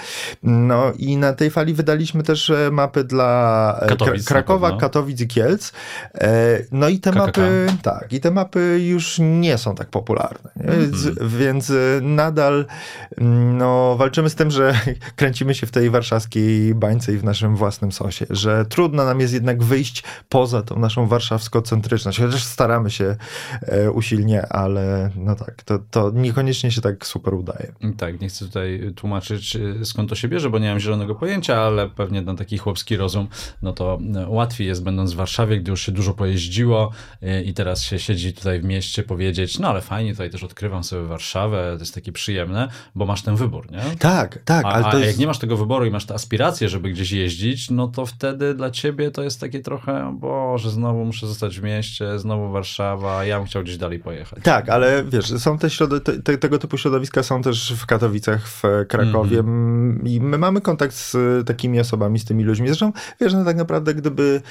No 0.44 0.92
i 0.98 1.18
na 1.18 1.34
tej 1.34 1.50
fali 1.52 1.74
wydaliśmy 1.74 2.24
też 2.24 2.50
e, 2.50 2.70
mapy 2.72 3.04
dla 3.04 3.80
e, 3.82 3.88
Katowic 3.90 4.24
Kra- 4.24 4.28
Krakowa. 4.28 4.78
Katowic 4.78 5.22
i 5.22 5.28
Kielc. 5.28 5.72
E, 6.16 6.60
no 6.72 6.90
i 6.90 7.00
te 7.00 7.10
KKK. 7.12 7.20
mapy, 7.20 7.68
tak, 7.82 8.14
i 8.14 8.20
te 8.20 8.32
mapy 8.32 8.80
już 8.88 9.18
nie 9.20 9.58
są 9.58 9.76
tak 9.76 9.88
popularne. 9.90 10.52
Mhm. 10.60 10.96
Z- 10.98 11.34
Więc 11.38 11.72
nadal 12.02 12.66
mm, 13.18 13.58
no, 13.58 13.96
walczymy 13.98 14.30
z 14.30 14.36
tym, 14.36 14.52
że 14.52 14.74
kręcimy 15.16 15.56
się 15.56 15.68
w 15.68 15.72
tej 15.72 15.90
warszawskiej 15.90 16.23
bańce 16.76 17.14
i 17.14 17.18
w 17.18 17.24
naszym 17.24 17.56
własnym 17.56 17.92
sosie, 17.92 18.26
że 18.30 18.66
trudno 18.66 19.06
nam 19.06 19.20
jest 19.20 19.34
jednak 19.34 19.64
wyjść 19.64 20.04
poza 20.30 20.62
tą 20.62 20.80
naszą 20.80 21.08
warszawsko-centryczność, 21.08 22.20
chociaż 22.20 22.44
staramy 22.44 22.92
się 22.92 23.16
e, 23.62 23.92
usilnie, 23.92 24.48
ale 24.48 25.10
no 25.16 25.36
tak, 25.36 25.64
to, 25.64 25.80
to 25.92 26.12
niekoniecznie 26.14 26.72
się 26.72 26.82
tak 26.82 27.08
super 27.08 27.34
udaje. 27.34 27.74
Tak, 27.98 28.22
nie 28.22 28.28
chcę 28.28 28.46
tutaj 28.46 28.94
tłumaczyć 28.96 29.56
y, 29.56 29.86
skąd 29.86 30.10
to 30.10 30.16
się 30.16 30.28
bierze, 30.28 30.50
bo 30.50 30.60
nie 30.60 30.70
mam 30.70 30.80
zielonego 30.80 31.16
pojęcia, 31.16 31.62
ale 31.62 31.90
pewnie 31.90 32.22
na 32.22 32.36
taki 32.36 32.58
chłopski 32.58 32.98
rozum, 32.98 33.28
no 33.62 33.74
to 33.74 34.00
y, 34.26 34.28
łatwiej 34.28 34.68
jest 34.68 34.84
będąc 34.84 35.14
w 35.14 35.16
Warszawie, 35.16 35.60
gdy 35.60 35.72
już 35.72 35.82
się 35.82 35.92
dużo 35.92 36.14
pojeździło 36.14 36.92
i 37.46 37.54
teraz 37.54 37.84
się 37.84 38.00
siedzi 38.00 38.34
tutaj 38.34 38.62
w 38.62 38.64
mieście 38.64 39.04
powiedzieć, 39.04 39.60
no 39.60 39.68
ale 39.70 39.82
fajnie, 39.82 40.12
tutaj 40.12 40.30
też 40.30 40.44
odkrywam 40.44 40.84
sobie 40.84 41.04
Warszawę, 41.04 41.74
to 41.76 41.80
jest 41.80 41.96
takie 41.96 42.12
przyjemne, 42.12 42.68
bo 42.96 43.06
masz 43.06 43.22
ten 43.22 43.36
wybór, 43.36 43.72
nie? 43.72 43.82
Tak, 44.00 44.40
tak, 44.46 44.66
A, 44.66 44.70
ale 44.70 44.86
a 44.86 44.92
to 44.92 45.00
jak 45.00 45.18
nie 45.18 45.28
masz 45.28 45.40
tego 45.40 45.58
wyboru 45.58 45.86
i 45.86 45.92
masz 45.92 46.06
aspiracje, 46.14 46.70
żeby 46.70 46.90
gdzieś 46.90 47.12
jeździć, 47.12 47.70
no 47.70 47.88
to 47.88 48.06
wtedy 48.06 48.54
dla 48.54 48.72
ciebie 48.72 49.12
to 49.12 49.24
jest 49.24 49.40
takie 49.42 49.60
trochę, 49.60 50.18
boże, 50.20 50.70
znowu 50.70 51.06
muszę 51.06 51.28
zostać 51.28 51.60
w 51.60 51.64
mieście, 51.64 52.20
znowu 52.20 52.52
Warszawa, 52.52 53.26
ja 53.26 53.38
bym 53.38 53.48
chciał 53.48 53.64
gdzieś 53.64 53.78
dalej 53.78 54.00
pojechać. 54.00 54.40
Tak, 54.44 54.70
ale 54.70 55.04
wiesz, 55.04 55.28
są 55.40 55.58
te, 55.58 55.68
środo- 55.68 56.00
te, 56.00 56.14
te 56.22 56.38
tego 56.38 56.60
typu 56.60 56.78
środowiska 56.78 57.24
są 57.24 57.42
też 57.42 57.74
w 57.78 57.86
Katowicach, 57.86 58.48
w 58.48 58.62
Krakowie 58.88 59.40
Mhm. 59.40 60.02
i 60.06 60.22
my 60.22 60.38
mamy 60.38 60.62
kontakt 60.62 60.96
z 60.96 61.16
e, 61.16 61.44
takimi 61.44 61.80
osobami, 61.80 62.20
z 62.20 62.26
tymi 62.26 62.44
ludźmi. 62.44 62.68
Zresztą, 62.68 62.92
wiesz, 63.22 63.34
no 63.34 63.46
tak 63.46 63.58
naprawdę 63.58 63.94
gdyby, 63.94 64.42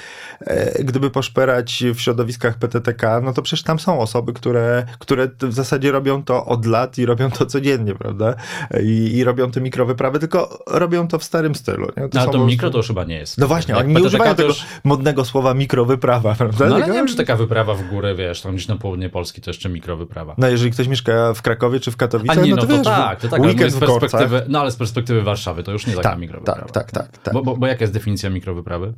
e, 0.41 0.83
gdyby 0.83 1.09
poszperać 1.11 1.83
w 1.95 1.99
środowiskach 2.01 2.57
PTTK, 2.57 3.21
no 3.21 3.33
to 3.33 3.41
przecież 3.41 3.63
tam 3.63 3.79
są 3.79 3.99
osoby, 3.99 4.33
które, 4.33 4.85
które 4.99 5.29
w 5.41 5.53
zasadzie 5.53 5.91
robią 5.91 6.23
to 6.23 6.45
od 6.45 6.65
lat 6.65 6.97
i 6.97 7.05
robią 7.05 7.31
to 7.31 7.45
codziennie, 7.45 7.95
prawda? 7.95 8.35
I, 8.83 9.11
i 9.17 9.23
robią 9.23 9.51
te 9.51 9.61
mikrowyprawy, 9.61 10.19
tylko 10.19 10.63
robią 10.67 11.07
to 11.07 11.19
w 11.19 11.23
starym 11.23 11.52
stylu. 11.55 11.87
Nie? 11.97 12.03
No, 12.03 12.09
są 12.13 12.19
ale 12.21 12.31
to 12.31 12.45
mikro 12.45 12.69
to 12.69 12.77
już 12.77 12.87
chyba 12.87 13.03
nie 13.03 13.15
jest. 13.15 13.37
No 13.37 13.47
właśnie, 13.47 13.77
oni 13.77 13.93
nie 13.93 14.01
używają 14.01 14.31
to 14.31 14.35
tego 14.37 14.49
już- 14.49 14.65
modnego 14.83 15.25
słowa 15.25 15.53
mikrowyprawa, 15.53 16.35
prawda? 16.39 16.65
No 16.69 16.75
ale 16.75 16.87
nie 16.87 16.93
wiem, 16.93 17.07
czy 17.07 17.15
taka 17.15 17.35
wyprawa 17.35 17.73
w 17.73 17.89
górę, 17.89 18.15
wiesz, 18.15 18.41
tam 18.41 18.55
gdzieś 18.55 18.67
na 18.67 18.75
południe 18.75 19.09
Polski 19.09 19.41
to 19.41 19.49
jeszcze 19.49 19.69
mikrowyprawa. 19.69 20.35
No 20.37 20.47
jeżeli 20.47 20.71
ktoś 20.71 20.87
mieszka 20.87 21.33
w 21.33 21.41
Krakowie 21.41 21.79
czy 21.79 21.91
w 21.91 21.95
A 21.95 21.97
Katowicach, 21.97 22.43
nie, 22.43 22.49
no 22.49 22.55
no 22.55 22.61
to 22.61 22.67
to 22.67 22.73
wiesz, 22.77 22.85
tak, 22.85 23.19
to 23.21 23.27
tak, 23.27 23.41
weekend 23.41 23.71
z 23.71 23.75
w 23.75 23.79
perspektywy, 23.79 24.45
no 24.47 24.59
ale 24.59 24.71
z 24.71 24.75
perspektywy 24.75 25.21
Warszawy 25.21 25.63
to 25.63 25.71
już 25.71 25.87
nie 25.87 25.95
taka 25.95 26.09
Tak, 26.09 26.19
mikrowyprawa. 26.19 26.61
tak, 26.61 26.71
tak, 26.71 26.91
tak, 26.91 27.17
tak. 27.17 27.33
Bo, 27.33 27.43
bo, 27.43 27.57
bo 27.57 27.67
jaka 27.67 27.83
jest 27.83 27.93
definicja 27.93 28.29
mikrowyprawy? 28.29 28.93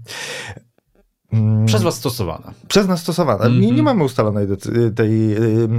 Mm, 1.35 1.65
Przez 1.65 1.83
was 1.83 1.95
stosowana. 1.95 2.53
Przez 2.67 2.87
nas 2.87 3.01
stosowana. 3.01 3.47
Nie, 3.47 3.55
Mhm. 3.55 3.75
nie 3.75 3.83
mamy 3.83 4.03
ustalonej 4.03 4.47
tej 4.95 5.33
y, 5.37 5.69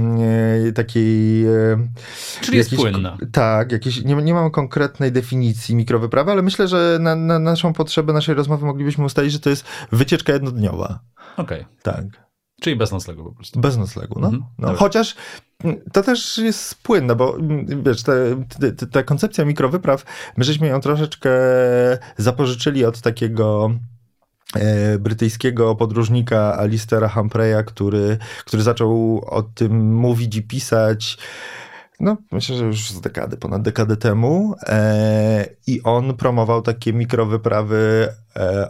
y, 0.67 0.73
takiej. 0.73 1.45
y, 1.47 1.77
Czyli 2.41 2.57
jest 2.57 2.71
jakiejś- 2.71 2.91
płynna. 2.91 3.17
Tak, 3.31 3.71
jakieś, 3.71 4.03
nie, 4.03 4.15
nie 4.15 4.33
mamy 4.33 4.51
konkretnej 4.51 5.11
definicji 5.11 5.75
mikrowyprawy, 5.75 6.31
ale 6.31 6.41
myślę, 6.41 6.67
że 6.67 6.97
na, 7.01 7.15
na 7.15 7.39
naszą 7.39 7.73
potrzebę 7.73 8.13
naszej 8.13 8.35
rozmowy 8.35 8.65
moglibyśmy 8.65 9.05
ustalić, 9.05 9.31
że 9.33 9.39
to 9.39 9.49
jest 9.49 9.65
wycieczka 9.91 10.33
jednodniowa. 10.33 10.99
Okej, 11.37 11.65
Tak. 11.83 12.05
czyli 12.61 12.75
bez 12.75 12.91
noclegu 12.91 13.23
po 13.23 13.31
prostu. 13.31 13.59
Bez 13.59 13.77
noclegu, 13.77 14.19
no. 14.19 14.27
Mhm, 14.27 14.43
no 14.59 14.67
dobra. 14.67 14.79
chociaż 14.79 15.15
mm, 15.63 15.77
to 15.93 16.03
też 16.03 16.37
jest 16.37 16.75
płynne, 16.83 17.15
bo 17.15 17.37
mm, 17.37 17.83
wiesz, 17.83 18.03
te, 18.03 18.13
te, 18.77 18.87
ta 18.87 19.03
koncepcja 19.03 19.45
mikrowypraw, 19.45 20.03
my 20.37 20.43
żeśmy 20.43 20.67
ją 20.67 20.79
troszeczkę 20.81 21.29
zapożyczyli 22.17 22.85
od 22.85 23.01
takiego 23.01 23.71
e, 23.73 23.79
brytyjskiego 24.99 25.75
podróżnika 25.75 26.57
Alistera 26.57 27.09
Humphreya, 27.09 27.63
który, 27.65 28.17
który 28.45 28.63
zaczął 28.63 29.21
o 29.25 29.43
tym 29.43 29.95
mówić 29.95 30.35
i 30.35 30.43
pisać 30.43 31.17
no, 31.99 32.17
myślę, 32.31 32.55
że 32.55 32.65
już 32.65 32.91
z 32.91 33.01
dekady, 33.01 33.37
ponad 33.37 33.61
dekadę 33.61 33.97
temu. 33.97 34.55
E, 34.67 35.45
I 35.67 35.83
on 35.83 36.17
promował 36.17 36.61
takie 36.61 36.93
mikrowyprawy 36.93 38.07
e, 38.09 38.13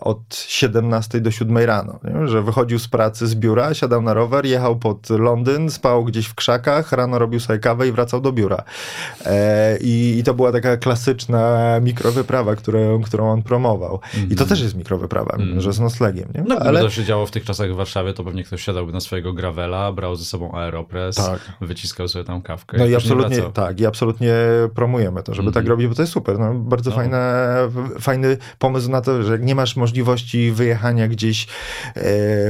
od 0.01 0.19
17 0.47 1.21
do 1.21 1.32
7 1.32 1.58
rano. 1.58 1.99
Nie? 2.03 2.27
Że 2.27 2.41
wychodził 2.41 2.80
z 2.80 2.88
pracy 2.88 3.27
z 3.27 3.36
biura, 3.36 3.73
siadał 3.73 4.01
na 4.01 4.13
rower, 4.13 4.45
jechał 4.45 4.75
pod 4.75 5.10
Londyn, 5.10 5.69
spał 5.69 6.03
gdzieś 6.06 6.25
w 6.27 6.36
krzakach, 6.36 6.91
rano 6.91 7.19
robił 7.19 7.39
sobie 7.39 7.60
kawę 7.60 7.88
i 7.88 7.91
wracał 7.91 8.21
do 8.21 8.32
biura. 8.32 8.63
E, 9.25 9.77
i, 9.82 10.15
I 10.19 10.23
to 10.23 10.34
była 10.34 10.51
taka 10.51 10.77
klasyczna 10.77 11.58
mikrowyprawa, 11.82 12.56
którą, 12.56 13.01
którą 13.01 13.32
on 13.32 13.43
promował. 13.43 13.99
I 14.32 14.36
to 14.36 14.45
też 14.45 14.62
jest 14.62 14.75
mikrowyprawa, 14.75 15.34
Mhm. 15.39 15.62
że 15.62 15.73
z 15.73 15.80
noclegiem. 15.80 16.30
Nie? 16.36 16.43
No, 16.47 16.60
gdyby 16.60 16.80
to 16.80 16.89
się 16.89 17.03
działo 17.03 17.25
w 17.25 17.32
tych 17.32 17.45
czasach 17.45 17.71
w 17.73 17.75
Warszawie, 17.75 18.13
to 18.13 18.23
pewnie 18.23 18.43
ktoś 18.43 18.62
siadałby 18.63 18.91
na 18.93 18.99
swojego 18.99 19.34
gravela, 19.34 19.91
brał 19.91 20.15
ze 20.15 20.25
sobą 20.25 20.51
aeropress, 20.56 21.15
Tak. 21.15 21.39
wyciskał 21.62 22.08
sobie 22.08 22.25
tam 22.25 22.41
kawkę 22.41 22.77
No 22.77 22.86
i 22.86 22.93
później 22.93 22.95
absolutnie, 23.13 23.41
tak, 23.53 23.80
i 23.80 23.86
absolutnie 23.86 24.34
promujemy 24.75 25.23
to, 25.23 25.34
żeby 25.34 25.47
Mhm. 25.47 25.63
tak 25.63 25.69
robić, 25.69 25.88
bo 25.88 25.95
to 25.95 26.01
jest 26.01 26.13
super. 26.13 26.39
No, 26.39 26.53
bardzo 26.53 26.89
No. 26.89 26.95
fajne, 26.95 27.53
fajny 27.99 28.38
pomysł 28.60 28.91
na 28.91 29.01
to, 29.01 29.23
że 29.23 29.39
nie 29.39 29.56
masz 29.57 29.75
możliwości 29.75 30.51
wyjechania 30.51 31.07
gdzieś 31.07 31.43
e, 31.45 31.49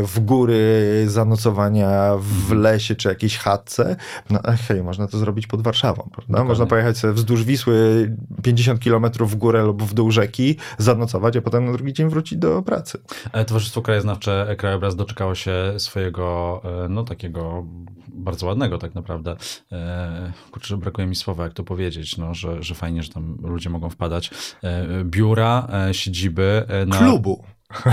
w 0.04 0.20
góry, 0.20 1.04
zanocowania 1.08 2.12
w 2.20 2.38
Mhm. 2.42 2.62
lesie 2.62 2.96
czy 2.96 3.10
jakiejś 3.10 3.38
chatce, 3.38 3.96
no 4.30 4.40
a 4.44 4.52
hej, 4.52 4.84
można 4.84 5.08
to 5.08 5.18
zrobić 5.18 5.48
pod 5.48 5.62
Warszawą, 5.62 6.10
prawda? 6.14 6.44
Można 6.44 6.66
pojechać 6.66 6.98
sobie 6.98 7.14
wzdłuż 7.14 7.44
Wisły 7.44 8.12
50 8.44 8.80
kilometrów 8.80 9.32
w 9.32 9.36
górę 9.36 9.64
lub 9.64 9.84
w 9.84 9.94
dół 9.94 10.12
rzeki, 10.12 10.56
zanocować, 10.78 11.38
a 11.38 11.42
potem 11.42 11.66
na 11.66 11.72
drugi 11.72 11.94
dzień 11.94 12.10
wrócić 12.10 12.38
do 12.40 12.62
pracy. 12.62 12.98
E, 13.34 13.46
Towarzystwo 13.46 13.82
Krajoznawcze 13.82 14.56
Krajobraz 14.58 14.96
doczekało 14.96 15.36
się 15.36 15.54
swojego, 15.78 16.62
e, 16.86 16.90
no 16.90 17.04
takiego 17.04 17.66
bardzo 18.08 18.46
ładnego 18.46 18.78
tak 18.78 18.96
naprawdę, 18.96 19.36
e, 19.72 20.32
kurczę, 20.52 20.78
brakuje 20.78 21.08
mi 21.08 21.16
słowa, 21.16 21.44
jak 21.44 21.54
to 21.54 21.64
powiedzieć, 21.64 22.18
no, 22.18 22.34
że, 22.34 22.64
że 22.64 22.76
fajnie, 22.76 23.04
że 23.04 23.10
tam 23.10 23.38
ludzie 23.44 23.70
mogą 23.70 23.90
wpadać, 23.90 24.32
e, 24.64 24.86
biura, 25.04 25.68
e, 25.90 25.94
siedziby. 25.94 26.66
e, 26.68 26.86
Na... 26.86 26.97
Klubu. 26.98 27.44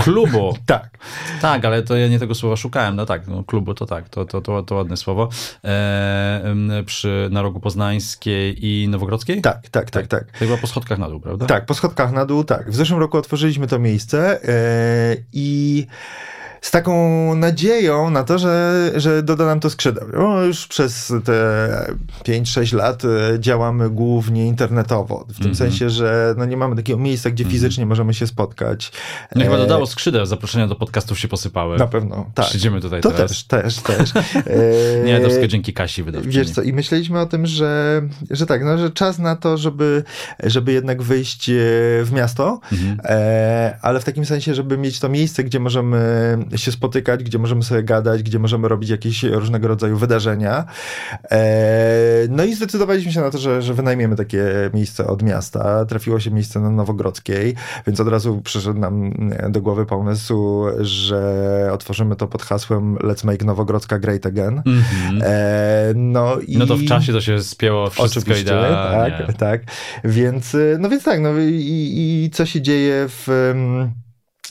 Klubu. 0.03 0.53
Tak. 0.65 0.89
Tak, 1.41 1.65
ale 1.65 1.83
to 1.83 1.95
ja 1.95 2.07
nie 2.07 2.19
tego 2.19 2.35
słowa 2.35 2.55
szukałem. 2.55 2.95
No 2.95 3.05
tak, 3.05 3.27
no, 3.27 3.43
klubu 3.43 3.73
to 3.73 3.85
tak, 3.85 4.09
to, 4.09 4.25
to, 4.25 4.41
to, 4.41 4.63
to 4.63 4.75
ładne 4.75 4.97
słowo. 4.97 5.29
E, 5.63 6.83
przy, 6.85 7.27
na 7.31 7.41
rogu 7.41 7.59
Poznańskiej 7.59 8.65
i 8.65 8.87
Nowogrodzkiej? 8.87 9.41
Tak, 9.41 9.69
tak, 9.69 9.91
tak, 9.91 10.07
tak. 10.07 10.31
To 10.31 10.37
chyba 10.39 10.57
po 10.57 10.67
schodkach 10.67 10.99
na 10.99 11.09
dół, 11.09 11.19
prawda? 11.19 11.45
Tak, 11.45 11.65
po 11.65 11.73
schodkach 11.73 12.11
na 12.11 12.25
dół, 12.25 12.43
tak. 12.43 12.71
W 12.71 12.75
zeszłym 12.75 12.99
roku 12.99 13.17
otworzyliśmy 13.17 13.67
to 13.67 13.79
miejsce 13.79 14.43
e, 14.43 15.17
i 15.33 15.87
z 16.65 16.71
taką 16.71 17.35
nadzieją 17.35 18.09
na 18.09 18.23
to, 18.23 18.37
że, 18.39 18.91
że 18.95 19.23
doda 19.23 19.45
nam 19.45 19.59
to 19.59 19.69
skrzydeł. 19.69 20.07
No, 20.13 20.41
już 20.43 20.67
przez 20.67 21.13
te 21.25 21.93
5-6 22.23 22.75
lat 22.75 23.03
e, 23.05 23.39
działamy 23.39 23.89
głównie 23.89 24.47
internetowo, 24.47 25.19
w 25.29 25.37
tym 25.37 25.37
Mhm. 25.51 25.55
sensie, 25.55 25.89
że 25.89 26.35
no 26.37 26.45
nie 26.45 26.57
mamy 26.57 26.75
takiego 26.75 26.99
miejsca, 26.99 27.29
gdzie 27.29 27.45
fizycznie 27.45 27.85
możemy 27.85 28.13
się 28.13 28.27
spotkać. 28.27 28.91
No 29.35 29.43
chyba 29.43 29.55
E, 29.55 29.59
dodało 29.59 29.87
skrzydeł, 29.87 30.25
zaproszenia 30.25 30.67
do 30.67 30.75
podcastów 30.75 31.19
się 31.19 31.27
posypały. 31.27 31.77
Na 31.77 31.87
pewno, 31.87 32.25
tak. 32.35 32.45
Przyjdziemy 32.45 32.81
tutaj 32.81 33.01
To 33.01 33.11
teraz. 33.11 33.31
też, 33.31 33.43
też, 33.43 33.75
też. 33.81 34.13
E, 34.35 35.03
Nie, 35.05 35.19
to 35.19 35.25
wszystko 35.25 35.47
dzięki 35.47 35.73
Kasi 35.73 36.03
wydawczyni. 36.03 36.33
Wiesz 36.35 36.49
co, 36.51 36.61
i 36.61 36.73
myśleliśmy 36.73 37.19
o 37.19 37.25
tym, 37.25 37.45
że, 37.45 38.01
że 38.31 38.45
tak, 38.45 38.63
no, 38.63 38.77
że 38.77 38.91
czas 38.91 39.19
na 39.19 39.35
to, 39.35 39.57
żeby, 39.57 40.03
żeby 40.43 40.71
jednak 40.73 41.01
wyjść 41.01 41.51
w 42.03 42.09
miasto, 42.13 42.59
Mhm. 42.71 42.97
e, 43.03 43.77
ale 43.81 43.99
w 43.99 44.03
takim 44.03 44.25
sensie, 44.25 44.53
żeby 44.55 44.77
mieć 44.77 44.99
to 44.99 45.09
miejsce, 45.09 45.43
gdzie 45.43 45.59
możemy 45.59 46.37
się 46.57 46.71
spotykać, 46.71 47.23
gdzie 47.23 47.39
możemy 47.39 47.63
sobie 47.63 47.83
gadać, 47.83 48.23
gdzie 48.23 48.39
możemy 48.39 48.67
robić 48.67 48.89
jakieś 48.89 49.23
różnego 49.23 49.67
rodzaju 49.67 49.97
wydarzenia. 49.97 50.65
E, 51.31 52.27
no 52.29 52.43
i 52.43 52.53
zdecydowaliśmy 52.53 53.11
się 53.11 53.21
na 53.21 53.31
to, 53.31 53.37
że, 53.37 53.61
że 53.61 53.73
wynajmiemy 53.73 54.15
takie 54.15 54.43
miejsce 54.73 55.07
od 55.07 55.23
miasta. 55.23 55.85
Trafiło 55.85 56.19
się 56.19 56.31
miejsce 56.31 56.59
na 56.59 56.69
Nowogrodzkiej, 56.69 57.55
więc 57.87 57.99
od 57.99 58.07
razu 58.07 58.41
przyszedł 58.41 58.79
nam 58.79 59.11
do 59.49 59.61
głowy 59.61 59.85
pomysł, 59.85 60.63
że 60.79 61.69
otworzymy 61.73 62.15
to 62.15 62.27
pod 62.27 62.43
hasłem 62.43 62.95
Let's 62.95 63.25
Make 63.25 63.43
Nowogrodzka 63.43 63.99
Great 63.99 64.25
Again. 64.25 64.61
Mhm. 64.65 65.21
E, 65.23 65.93
no, 65.95 66.39
i... 66.47 66.57
No 66.57 66.65
to 66.65 66.77
w 66.77 66.85
czasie 66.85 67.13
to 67.13 67.21
się 67.21 67.43
spięło 67.43 67.89
wszystko 67.89 68.05
Oczywiście, 68.05 68.41
idealnie. 68.41 69.25
tak, 69.27 69.37
tak. 69.37 69.61
Więc, 70.03 70.55
y, 70.55 70.77
no 70.79 70.89
więc 70.89 71.03
tak, 71.03 71.19
no 71.19 71.29
i, 71.39 72.23
i 72.25 72.29
co 72.33 72.45
się 72.45 72.61
dzieje 72.61 73.05
w, 73.07 73.53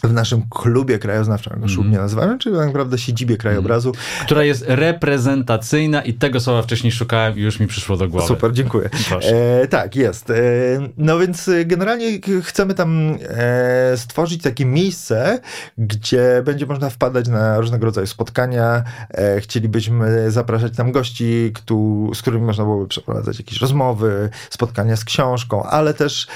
w 0.08 0.12
naszym 0.12 0.42
klubie 0.50 0.98
krajoznawczym, 0.98 1.50
jak 1.50 1.60
go 1.60 1.64
Mhm. 1.66 1.76
szumnie 1.76 1.98
nazywamy, 1.98 2.38
czyli 2.38 2.56
tak 2.56 2.66
naprawdę 2.66 2.98
siedzibie 2.98 3.36
krajobrazu. 3.36 3.92
Która 4.22 4.44
jest 4.44 4.64
reprezentacyjna 4.68 6.02
i 6.02 6.14
tego 6.14 6.40
słowa 6.40 6.62
wcześniej 6.62 6.92
szukałem 6.92 7.38
i 7.38 7.40
już 7.40 7.60
mi 7.60 7.66
przyszło 7.66 7.96
do 7.96 8.08
głowy. 8.08 8.26
Super, 8.26 8.52
dziękuję. 8.52 8.90
E, 9.22 9.68
tak, 9.68 9.96
jest. 9.96 10.30
E, 10.30 10.34
no 10.96 11.18
więc 11.18 11.48
y, 11.48 11.64
generalnie 11.64 12.20
chcemy 12.42 12.74
tam 12.74 13.16
e, 13.28 13.96
stworzyć 13.96 14.42
takie 14.42 14.66
miejsce, 14.66 15.40
gdzie 15.78 16.42
będzie 16.44 16.66
można 16.66 16.90
wpadać 16.90 17.28
na 17.28 17.60
różnego 17.60 17.84
rodzaju 17.86 18.06
spotkania. 18.06 18.84
E, 19.10 19.40
chcielibyśmy 19.40 20.30
zapraszać 20.30 20.76
tam 20.76 20.92
gości, 20.92 21.50
któ, 21.54 22.10
z 22.14 22.22
którymi 22.22 22.44
można 22.46 22.64
byłoby 22.64 22.88
przeprowadzać 22.88 23.38
jakieś 23.38 23.60
rozmowy, 23.60 24.30
spotkania 24.50 24.96
z 24.96 25.04
książką, 25.04 25.62
ale 25.62 25.94
też 25.94 26.26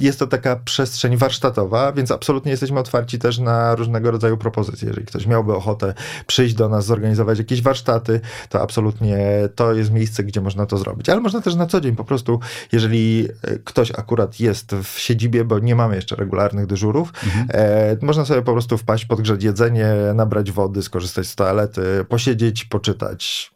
jest 0.00 0.18
to 0.18 0.26
taka 0.26 0.56
przestrzeń 0.56 1.16
warsztatowa, 1.16 1.92
więc 1.92 2.10
absolutnie 2.10 2.50
jesteśmy 2.50 2.80
otwarci 2.80 3.13
też 3.18 3.38
na 3.38 3.74
różnego 3.74 4.10
rodzaju 4.10 4.36
propozycje. 4.36 4.88
Jeżeli 4.88 5.06
ktoś 5.06 5.26
miałby 5.26 5.54
ochotę 5.54 5.94
przyjść 6.26 6.54
do 6.54 6.68
nas, 6.68 6.86
zorganizować 6.86 7.38
jakieś 7.38 7.62
warsztaty, 7.62 8.20
to 8.48 8.62
absolutnie 8.62 9.18
to 9.54 9.74
jest 9.74 9.92
miejsce, 9.92 10.24
gdzie 10.24 10.40
można 10.40 10.66
to 10.66 10.78
zrobić. 10.78 11.08
Ale 11.08 11.20
można 11.20 11.40
też 11.40 11.54
na 11.54 11.66
co 11.66 11.80
dzień 11.80 11.96
po 11.96 12.04
prostu, 12.04 12.40
jeżeli 12.72 13.28
e, 13.42 13.58
ktoś 13.58 13.90
akurat 13.90 14.40
jest 14.40 14.74
w 14.74 14.98
siedzibie, 14.98 15.44
bo 15.44 15.58
nie 15.58 15.74
mamy 15.74 15.96
jeszcze 15.96 16.16
regularnych 16.16 16.66
dyżurów, 16.66 17.12
e, 17.48 17.96
można 18.02 18.24
sobie 18.24 18.42
po 18.42 18.52
prostu 18.52 18.78
wpaść, 18.78 19.04
podgrzać 19.04 19.44
jedzenie, 19.44 19.94
nabrać 20.14 20.52
wody, 20.52 20.82
skorzystać 20.82 21.26
z 21.26 21.34
toalety, 21.34 21.82
posiedzieć, 22.08 22.64
poczytać. 22.64 23.53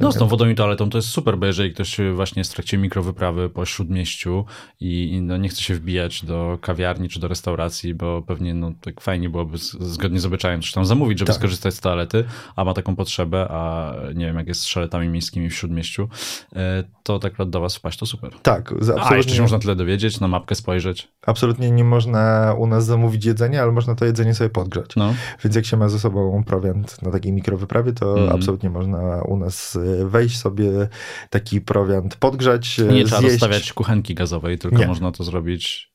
No 0.00 0.12
z 0.12 0.16
tą 0.16 0.26
wodą 0.26 0.48
i 0.48 0.54
toaletą 0.54 0.90
to 0.90 0.98
jest 0.98 1.08
super, 1.08 1.38
bo 1.38 1.46
jeżeli 1.46 1.72
ktoś 1.74 1.96
właśnie 2.14 2.40
jest 2.40 2.52
w 2.52 2.54
trakcie 2.54 2.78
mikrowyprawy 2.78 3.50
po 3.50 3.64
śródmieściu 3.66 4.44
i, 4.80 5.20
no 5.22 5.36
nie 5.36 5.48
chce 5.48 5.62
się 5.62 5.74
wbijać 5.74 6.24
do 6.24 6.58
kawiarni 6.60 7.08
czy 7.08 7.20
do 7.20 7.28
restauracji, 7.28 7.94
bo 7.94 8.22
pewnie 8.22 8.54
no, 8.54 8.72
tak 8.80 9.00
fajnie 9.00 9.30
byłoby 9.30 9.58
z, 9.58 9.70
zgodnie 9.72 10.20
z 10.20 10.26
obyczajem 10.26 10.62
coś 10.62 10.72
tam 10.72 10.84
zamówić, 10.86 11.18
żeby 11.18 11.26
Tak. 11.26 11.36
skorzystać 11.36 11.74
z 11.74 11.80
toalety, 11.80 12.24
a 12.56 12.64
ma 12.64 12.74
taką 12.74 12.96
potrzebę, 12.96 13.46
a 13.50 13.92
nie 14.14 14.26
wiem 14.26 14.36
jak 14.36 14.48
jest 14.48 14.60
z 14.60 14.64
szaletami 14.66 15.08
miejskimi 15.08 15.50
w 15.50 15.54
śródmieściu, 15.54 16.08
e, 16.56 16.84
to 17.02 17.18
tak 17.18 17.32
do 17.46 17.60
was 17.60 17.76
wpaść 17.76 17.98
to 17.98 18.06
super. 18.06 18.32
Tak, 18.42 18.68
z- 18.68 18.72
A 18.72 18.76
jeszcze 18.92 19.02
absolutnie, 19.02 19.34
się 19.34 19.42
można 19.42 19.58
tyle 19.58 19.76
dowiedzieć, 19.76 20.20
na 20.20 20.28
mapkę 20.28 20.54
spojrzeć. 20.54 21.08
absolutnie 21.26 21.70
nie 21.70 21.84
można 21.84 22.54
u 22.58 22.66
nas 22.66 22.84
zamówić 22.84 23.24
jedzenia, 23.24 23.62
ale 23.62 23.72
można 23.72 23.94
to 23.94 24.04
jedzenie 24.04 24.34
sobie 24.34 24.50
podgrzać. 24.50 24.90
No. 24.96 25.14
Więc 25.44 25.56
jak 25.56 25.66
się 25.66 25.76
ma 25.76 25.88
ze 25.88 25.98
sobą 25.98 26.44
prowiant 26.46 27.02
na 27.02 27.10
takiej 27.10 27.32
mikrowyprawie, 27.32 27.92
to 27.92 28.10
Mhm. 28.18 28.32
absolutnie 28.36 28.70
można 28.70 29.22
u 29.22 29.36
nas 29.36 29.65
y, 29.76 30.08
wejść 30.08 30.38
sobie, 30.38 30.88
taki 31.30 31.60
prowiant 31.60 32.16
podgrzać, 32.16 32.78
nie 32.78 32.84
y, 33.02 33.04
trzeba 33.04 33.20
zjeść. 33.20 33.32
rozstawiać 33.32 33.72
kuchenki 33.72 34.14
gazowej, 34.14 34.58
tylko 34.58 34.78
Nie. 34.78 34.86
można 34.86 35.12
to 35.12 35.24
zrobić 35.24 35.92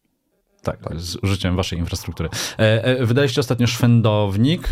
tak, 0.62 0.80
z 0.96 1.16
użyciem 1.16 1.56
waszej 1.56 1.80
infrastruktury. 1.80 2.30
E, 2.60 2.84
e, 2.86 3.06
wydaliście 3.06 3.42
ostatnio 3.42 3.68
szwendownik. 3.68 4.70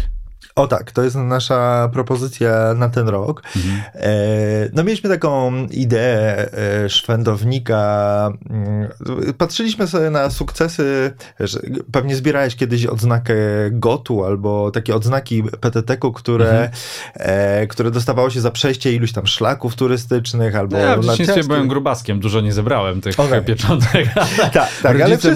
O 0.55 0.67
tak, 0.67 0.91
to 0.91 1.03
jest 1.03 1.15
nasza 1.15 1.89
propozycja 1.93 2.73
na 2.75 2.89
ten 2.89 3.07
rok. 3.07 3.43
Mhm. 3.55 3.81
E, 3.95 4.09
no 4.73 4.83
mieliśmy 4.83 5.09
taką 5.09 5.65
ideę 5.71 6.49
e, 6.85 6.89
szwendownika. 6.89 8.31
Mm, 8.49 8.89
Patrzyliśmy 9.37 9.87
sobie 9.87 10.09
na 10.09 10.29
sukcesy, 10.29 11.13
pewnie 11.91 12.15
zbierałeś 12.15 12.55
kiedyś 12.55 12.85
odznakę 12.85 13.33
GOTU 13.71 14.25
albo 14.25 14.71
takie 14.71 14.95
odznaki 14.95 15.43
PTT-ku, 15.61 16.11
które, 16.11 16.49
Mhm. 16.49 16.69
e, 17.15 17.67
które 17.67 17.91
dostawało 17.91 18.29
się 18.29 18.41
za 18.41 18.51
przejście 18.51 18.93
iluś 18.93 19.11
tam 19.11 19.27
szlaków 19.27 19.75
turystycznych 19.75 20.55
albo 20.55 20.77
ja 20.77 20.97
w 20.97 21.05
dzieciństwie 21.05 21.43
byłem 21.43 21.67
grubaskiem, 21.67 22.19
dużo 22.19 22.41
nie 22.41 22.53
zebrałem 22.53 23.01
tych 23.01 23.19
Okej. 23.19 23.41
pieczątek. 23.49 24.07
Tak, 24.39 24.53
tak, 24.53 24.69
ale 24.85 24.99
rodzice, 24.99 25.17
wszyscy, 25.17 25.35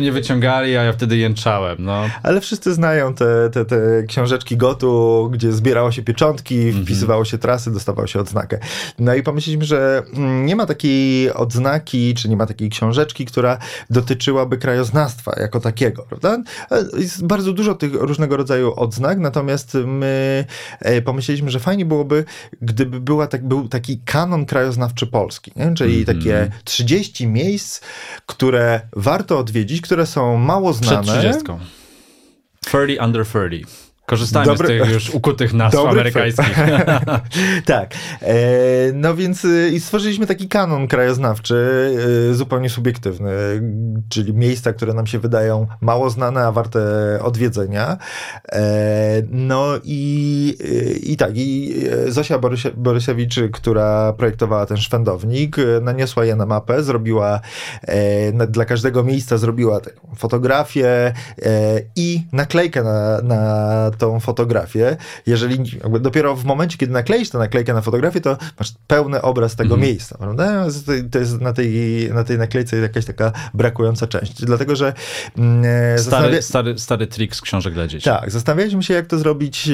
mnie 0.00 0.12
wyciągali, 0.12 0.76
a 0.76 0.82
ja 0.82 0.92
wtedy 0.92 1.16
jęczałem. 1.16 1.76
No. 1.80 2.02
ale 2.22 2.40
wszyscy 2.40 2.74
znają 2.74 3.14
te, 3.14 3.50
te, 3.52 3.64
te 3.64 4.04
książeczki 4.20 4.56
GOTU, 4.56 5.28
gdzie 5.32 5.52
zbierało 5.52 5.92
się 5.92 6.02
pieczątki, 6.02 6.58
Mhm. 6.68 6.84
wpisywało 6.84 7.24
się 7.24 7.38
trasy, 7.38 7.70
dostawało 7.70 8.06
się 8.06 8.20
odznakę. 8.20 8.58
No 8.98 9.14
i 9.14 9.22
pomyśleliśmy, 9.22 9.64
że 9.64 10.02
mm, 10.14 10.46
nie 10.46 10.56
ma 10.56 10.66
takiej 10.66 11.32
odznaki, 11.32 12.14
czy 12.14 12.28
nie 12.28 12.36
ma 12.36 12.46
takiej 12.46 12.70
książeczki, 12.70 13.24
która 13.24 13.58
dotyczyłaby 13.90 14.58
krajoznawstwa 14.58 15.32
jako 15.40 15.60
takiego, 15.60 16.02
prawda? 16.08 16.42
Jest 16.98 17.26
bardzo 17.26 17.52
dużo 17.52 17.74
tych 17.74 17.94
różnego 17.94 18.36
rodzaju 18.36 18.72
odznak, 18.76 19.18
natomiast 19.18 19.74
my 19.86 20.44
e, 20.80 21.02
pomyśleliśmy, 21.02 21.50
że 21.50 21.60
fajnie 21.60 21.84
byłoby, 21.84 22.24
gdyby 22.62 23.00
była 23.00 23.26
tak, 23.26 23.48
był 23.48 23.68
taki 23.68 23.98
kanon 24.04 24.46
krajoznawczy 24.46 25.06
Polski, 25.06 25.52
nie? 25.56 25.74
czyli 25.74 25.98
Mhm. 26.00 26.18
takie 26.18 26.50
30 26.64 27.26
miejsc, 27.26 27.80
które 28.26 28.80
warto 28.96 29.38
odwiedzić, 29.38 29.80
które 29.80 30.06
są 30.06 30.36
mało 30.36 30.72
Przed 30.74 30.84
znane. 30.84 31.02
30. 31.02 31.40
30 32.66 32.98
under 33.04 33.24
30. 33.26 33.89
Korzystajmy 34.10 34.52
Dobry- 34.52 34.64
z 34.64 34.68
tych 34.68 34.90
już 34.92 35.10
ukutych 35.10 35.52
nazw 35.52 35.78
amerykańskich. 35.78 36.56
tak. 37.66 37.94
E, 38.22 38.36
no 38.94 39.14
więc 39.14 39.44
y, 39.44 39.70
i 39.74 39.80
stworzyliśmy 39.80 40.26
taki 40.26 40.48
kanon 40.48 40.88
krajoznawczy, 40.88 41.54
y, 42.30 42.34
zupełnie 42.34 42.70
subiektywny, 42.70 43.30
czyli 44.08 44.34
miejsca, 44.34 44.72
które 44.72 44.94
nam 44.94 45.06
się 45.06 45.18
wydają 45.18 45.66
mało 45.80 46.10
znane, 46.10 46.46
a 46.46 46.52
warte 46.52 46.80
odwiedzenia. 47.22 47.96
E, 48.52 49.22
no 49.30 49.66
i, 49.84 50.56
y, 50.60 50.98
i 51.02 51.16
tak, 51.16 51.30
i 51.34 51.74
y, 52.06 52.12
Zosia 52.12 52.38
Borysie, 52.38 52.70
Borysiewicz, 52.70 53.34
która 53.52 54.12
projektowała 54.12 54.66
ten 54.66 54.76
szwendownik, 54.76 55.56
naniosła 55.82 56.24
je 56.24 56.36
na 56.36 56.46
mapę, 56.46 56.82
zrobiła 56.82 57.40
e, 57.82 58.46
dla 58.46 58.64
każdego 58.64 59.04
miejsca 59.04 59.38
zrobiła 59.38 59.80
fotografię 60.16 60.88
e, 60.88 61.12
i 61.96 62.22
naklejkę 62.32 62.82
na, 62.82 63.22
na 63.22 63.90
tą 64.00 64.20
fotografię. 64.20 64.96
Jeżeli 65.26 65.80
dopiero 66.00 66.36
w 66.36 66.44
momencie, 66.44 66.78
kiedy 66.78 66.92
nakleisz 66.92 67.30
tę 67.30 67.38
naklejkę 67.38 67.74
na 67.74 67.80
fotografię, 67.80 68.20
to 68.20 68.36
masz 68.58 68.72
pełny 68.86 69.22
obraz 69.22 69.56
tego 69.56 69.74
Mhm. 69.74 69.90
miejsca, 69.90 70.18
prawda? 70.18 70.66
To 71.10 71.18
jest 71.18 71.40
na 71.40 71.52
tej, 71.52 71.70
na 72.14 72.24
tej 72.24 72.38
naklejce 72.38 72.76
jakaś 72.76 73.04
taka 73.04 73.32
brakująca 73.54 74.06
część. 74.06 74.44
Dlatego, 74.44 74.76
że 74.76 74.92
mm, 75.38 75.64
e, 75.64 75.98
zastanawia- 75.98 76.02
Stary, 76.20 76.42
stary, 76.42 76.78
stary 76.78 77.06
trik 77.06 77.36
z 77.36 77.40
książek 77.40 77.74
dla 77.74 77.86
dzieci. 77.86 78.04
tak, 78.04 78.30
zastanawialiśmy 78.30 78.82
się, 78.82 78.94
jak 78.94 79.06
to 79.06 79.18
zrobić, 79.18 79.68
e, 79.68 79.72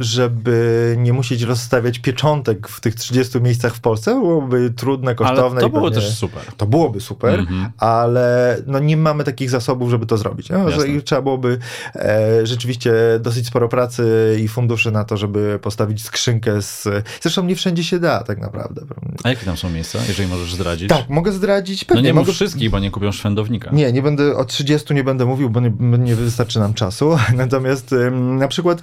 żeby 0.00 0.94
nie 0.98 1.12
musieć 1.12 1.42
rozstawiać 1.42 1.98
pieczątek 1.98 2.68
w 2.68 2.80
tych 2.80 2.94
30 2.94 3.40
miejscach 3.40 3.74
w 3.74 3.80
Polsce. 3.80 4.14
Byłoby 4.14 4.70
trudne, 4.76 5.14
kosztowne. 5.14 5.50
Ale 5.50 5.60
to 5.60 5.66
i 5.66 5.70
było 5.70 5.90
pewnie- 5.90 6.00
też 6.02 6.14
super. 6.18 6.42
To 6.56 6.66
byłoby 6.66 7.00
super, 7.00 7.38
Mhm. 7.40 7.70
ale 7.78 8.56
no 8.66 8.78
nie 8.78 8.96
mamy 8.96 9.24
takich 9.24 9.50
zasobów, 9.50 9.90
żeby 9.90 10.06
to 10.06 10.16
zrobić. 10.16 10.48
No, 10.50 10.66
trzeba 11.04 11.22
byłoby 11.22 11.58
e, 11.96 12.46
rzeczywiście 12.46 12.92
dosyć 13.20 13.46
sporo 13.46 13.57
pracy 13.68 14.36
i 14.40 14.48
funduszy 14.48 14.90
na 14.90 15.04
to, 15.04 15.16
żeby 15.16 15.58
postawić 15.62 16.04
skrzynkę 16.04 16.62
z... 16.62 16.88
Zresztą 17.20 17.44
nie 17.44 17.56
wszędzie 17.56 17.84
się 17.84 17.98
da 17.98 18.22
tak 18.22 18.38
naprawdę. 18.38 18.82
A 19.24 19.28
jakie 19.28 19.44
tam 19.44 19.56
są 19.56 19.70
miejsca, 19.70 19.98
jeżeli 20.08 20.28
możesz 20.28 20.54
zdradzić? 20.54 20.88
Tak, 20.88 21.08
mogę 21.08 21.32
zdradzić. 21.32 21.88
No 21.88 21.94
Pewnie 21.94 22.02
nie 22.02 22.14
mogę... 22.14 22.32
wszystkich, 22.32 22.70
bo 22.70 22.78
nie 22.78 22.90
kupią 22.90 23.12
szwendownika. 23.12 23.70
Nie, 23.72 23.92
nie 23.92 24.02
będę, 24.02 24.36
o 24.36 24.44
30 24.44 24.94
nie 24.94 25.04
będę 25.04 25.26
mówił, 25.26 25.50
bo 25.50 25.60
nie, 25.60 25.72
nie 25.98 26.14
wystarczy 26.14 26.58
nam 26.58 26.74
czasu. 26.74 27.16
Natomiast 27.34 27.94
na 28.12 28.48
przykład 28.48 28.82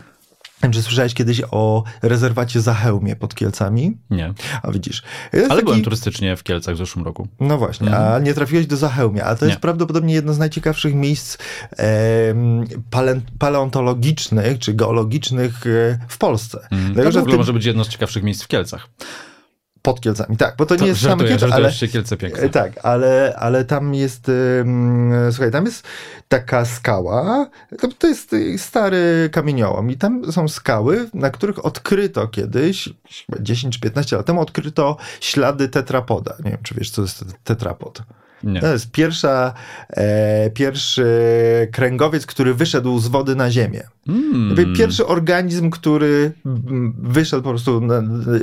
Czy 0.71 0.81
słyszałeś 0.81 1.13
kiedyś 1.13 1.41
o 1.51 1.83
rezerwacie 2.01 2.61
Zachełmie 2.61 3.15
pod 3.15 3.35
Kielcami? 3.35 3.97
Nie. 4.09 4.33
A 4.63 4.71
widzisz. 4.71 5.03
Ale 5.33 5.47
taki... 5.47 5.63
byłem 5.63 5.81
turystycznie 5.81 6.35
w 6.35 6.43
Kielcach 6.43 6.75
w 6.75 6.77
zeszłym 6.77 7.05
roku. 7.05 7.27
No 7.39 7.57
właśnie, 7.57 7.87
mhm. 7.87 8.13
a 8.13 8.19
nie 8.19 8.33
trafiłeś 8.33 8.67
do 8.67 8.77
Zachełmia, 8.77 9.23
a 9.23 9.35
to 9.35 9.45
jest 9.45 9.57
nie. 9.57 9.61
prawdopodobnie 9.61 10.13
jedno 10.13 10.33
z 10.33 10.37
najciekawszych 10.37 10.95
miejsc 10.95 11.37
e, 11.79 11.87
pale, 12.89 13.21
paleontologicznych 13.39 14.59
czy 14.59 14.73
geologicznych 14.73 15.67
e, 15.67 15.99
w 16.07 16.17
Polsce. 16.17 16.67
Mhm. 16.71 16.93
Dlatego, 16.93 17.13
to 17.13 17.19
w 17.19 17.23
ogóle 17.23 17.37
może 17.37 17.53
być 17.53 17.65
jedno 17.65 17.83
z 17.83 17.89
ciekawszych 17.89 18.23
miejsc 18.23 18.43
w 18.43 18.47
Kielcach 18.47 18.89
pod 19.85 20.01
Kielcami, 20.01 20.37
tak, 20.37 20.55
bo 20.57 20.65
to, 20.65 20.75
to 20.75 20.81
nie 20.81 20.87
jest 20.87 21.01
żartuję, 21.01 21.29
same 21.29 21.39
Kielce, 21.39 21.55
ale... 21.55 21.71
Kielce 21.71 22.17
piękne. 22.17 22.49
Tak, 22.49 22.71
ale, 22.83 23.35
ale 23.37 23.65
tam 23.65 23.93
jest, 23.93 24.31
um, 24.57 25.11
słuchaj, 25.31 25.51
tam 25.51 25.65
jest 25.65 25.87
taka 26.27 26.65
skała, 26.65 27.49
to 27.99 28.07
jest 28.07 28.35
stary 28.57 29.29
kamieniołom 29.31 29.91
i 29.91 29.97
tam 29.97 30.31
są 30.31 30.47
skały, 30.47 31.09
na 31.13 31.29
których 31.29 31.65
odkryto 31.65 32.27
kiedyś, 32.27 32.89
10 33.39 33.73
czy 33.73 33.79
15 33.79 34.15
lat 34.15 34.25
temu, 34.25 34.41
odkryto 34.41 34.97
ślady 35.21 35.69
tetrapoda. 35.69 36.35
Nie 36.43 36.51
wiem, 36.51 36.59
czy 36.63 36.75
wiesz, 36.75 36.89
co 36.89 37.01
jest 37.01 37.25
tetrapod. 37.43 38.01
Nie. 38.45 38.61
To 38.61 38.67
jest 38.67 38.91
pierwsza, 38.91 39.53
e, 39.89 40.49
pierwszy 40.49 41.05
kręgowiec, 41.71 42.25
który 42.25 42.53
wyszedł 42.53 42.99
z 42.99 43.07
wody 43.07 43.35
na 43.35 43.51
ziemię. 43.51 43.83
Mm. 44.07 44.75
Pierwszy 44.77 45.07
organizm, 45.07 45.69
który 45.69 46.31
wyszedł 46.97 47.43
po 47.43 47.49
prostu 47.49 47.81
na, 47.81 48.01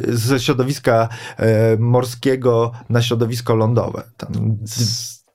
ze 0.09 0.41
środowiska 0.41 1.09
e, 1.37 1.77
morskiego 1.77 2.73
na 2.89 3.03
środowisko 3.03 3.55
lądowe. 3.55 4.03
Tam, 4.17 4.57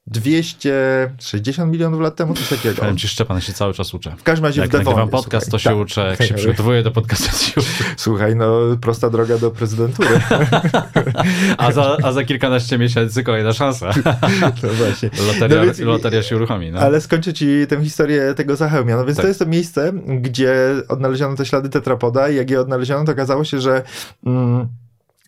260 0.08 1.72
milionów 1.72 2.02
lat 2.02 2.16
temu, 2.16 2.34
coś 2.34 2.50
takiego. 2.50 2.76
Powiem 2.76 2.98
ci 2.98 3.08
Szczepan, 3.08 3.42
się 3.42 3.54
cały 3.54 3.74
czas 3.74 3.94
uczę. 3.94 4.16
W 4.18 4.24
każdym 4.24 4.46
razie 4.46 4.62
jak 4.62 4.70
w 4.70 4.74
Devonie. 4.74 5.00
Jak 5.00 5.10
podcast, 5.10 5.46
słuchaj. 5.46 5.52
to 5.52 5.60
się 5.60 5.70
tak. 5.70 5.78
uczę, 5.78 6.08
jak 6.20 6.24
się 6.24 6.34
przygotowuję 6.34 6.84
do 6.84 6.92
podcastu, 6.92 7.30
to 7.30 7.38
się 7.38 7.62
uczę. 7.62 7.84
Słuchaj, 7.98 8.36
no 8.36 8.60
prosta 8.82 9.10
droga 9.10 9.38
do 9.38 9.52
prezydentury. 9.52 10.10
a, 11.58 11.72
za, 11.72 11.98
a 12.04 12.12
za 12.12 12.24
kilkanaście 12.24 12.78
miesięcy 12.78 13.24
kolejna 13.24 13.54
szansa. 13.54 13.90
no 14.64 14.70
właśnie. 14.70 15.10
Loteria, 15.28 15.58
no 15.58 15.66
więc, 15.66 15.80
loteria 15.80 16.24
się 16.24 16.36
uruchomi. 16.36 16.72
No. 16.72 16.80
Ale 16.80 17.02
skończę 17.02 17.34
ci 17.34 17.68
tę 17.70 17.84
historię 17.84 18.34
tego 18.34 18.56
Zachełmia. 18.56 18.98
No 18.98 19.06
więc 19.06 19.18
tak. 19.18 19.24
to 19.24 19.28
jest 19.28 19.40
to 19.40 19.46
miejsce, 19.46 19.94
gdzie 20.22 20.56
odnaleziono 20.88 21.36
te 21.36 21.46
ślady 21.46 21.70
tetrapoda 21.70 22.30
i 22.30 22.36
jak 22.36 22.50
je 22.50 22.62
odnaleziono, 22.62 23.06
to 23.06 23.12
okazało 23.12 23.44
się, 23.44 23.62
że... 23.62 23.84
Mm, 24.26 24.68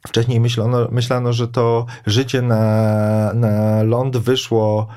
Wcześniej 0.08 0.40
myślano, 0.40 0.88
myślano, 0.92 1.34
że 1.34 1.48
to 1.48 1.86
życie 2.06 2.42
na, 2.42 3.32
na 3.34 3.84
ląd 3.84 4.18
wyszło 4.18 4.88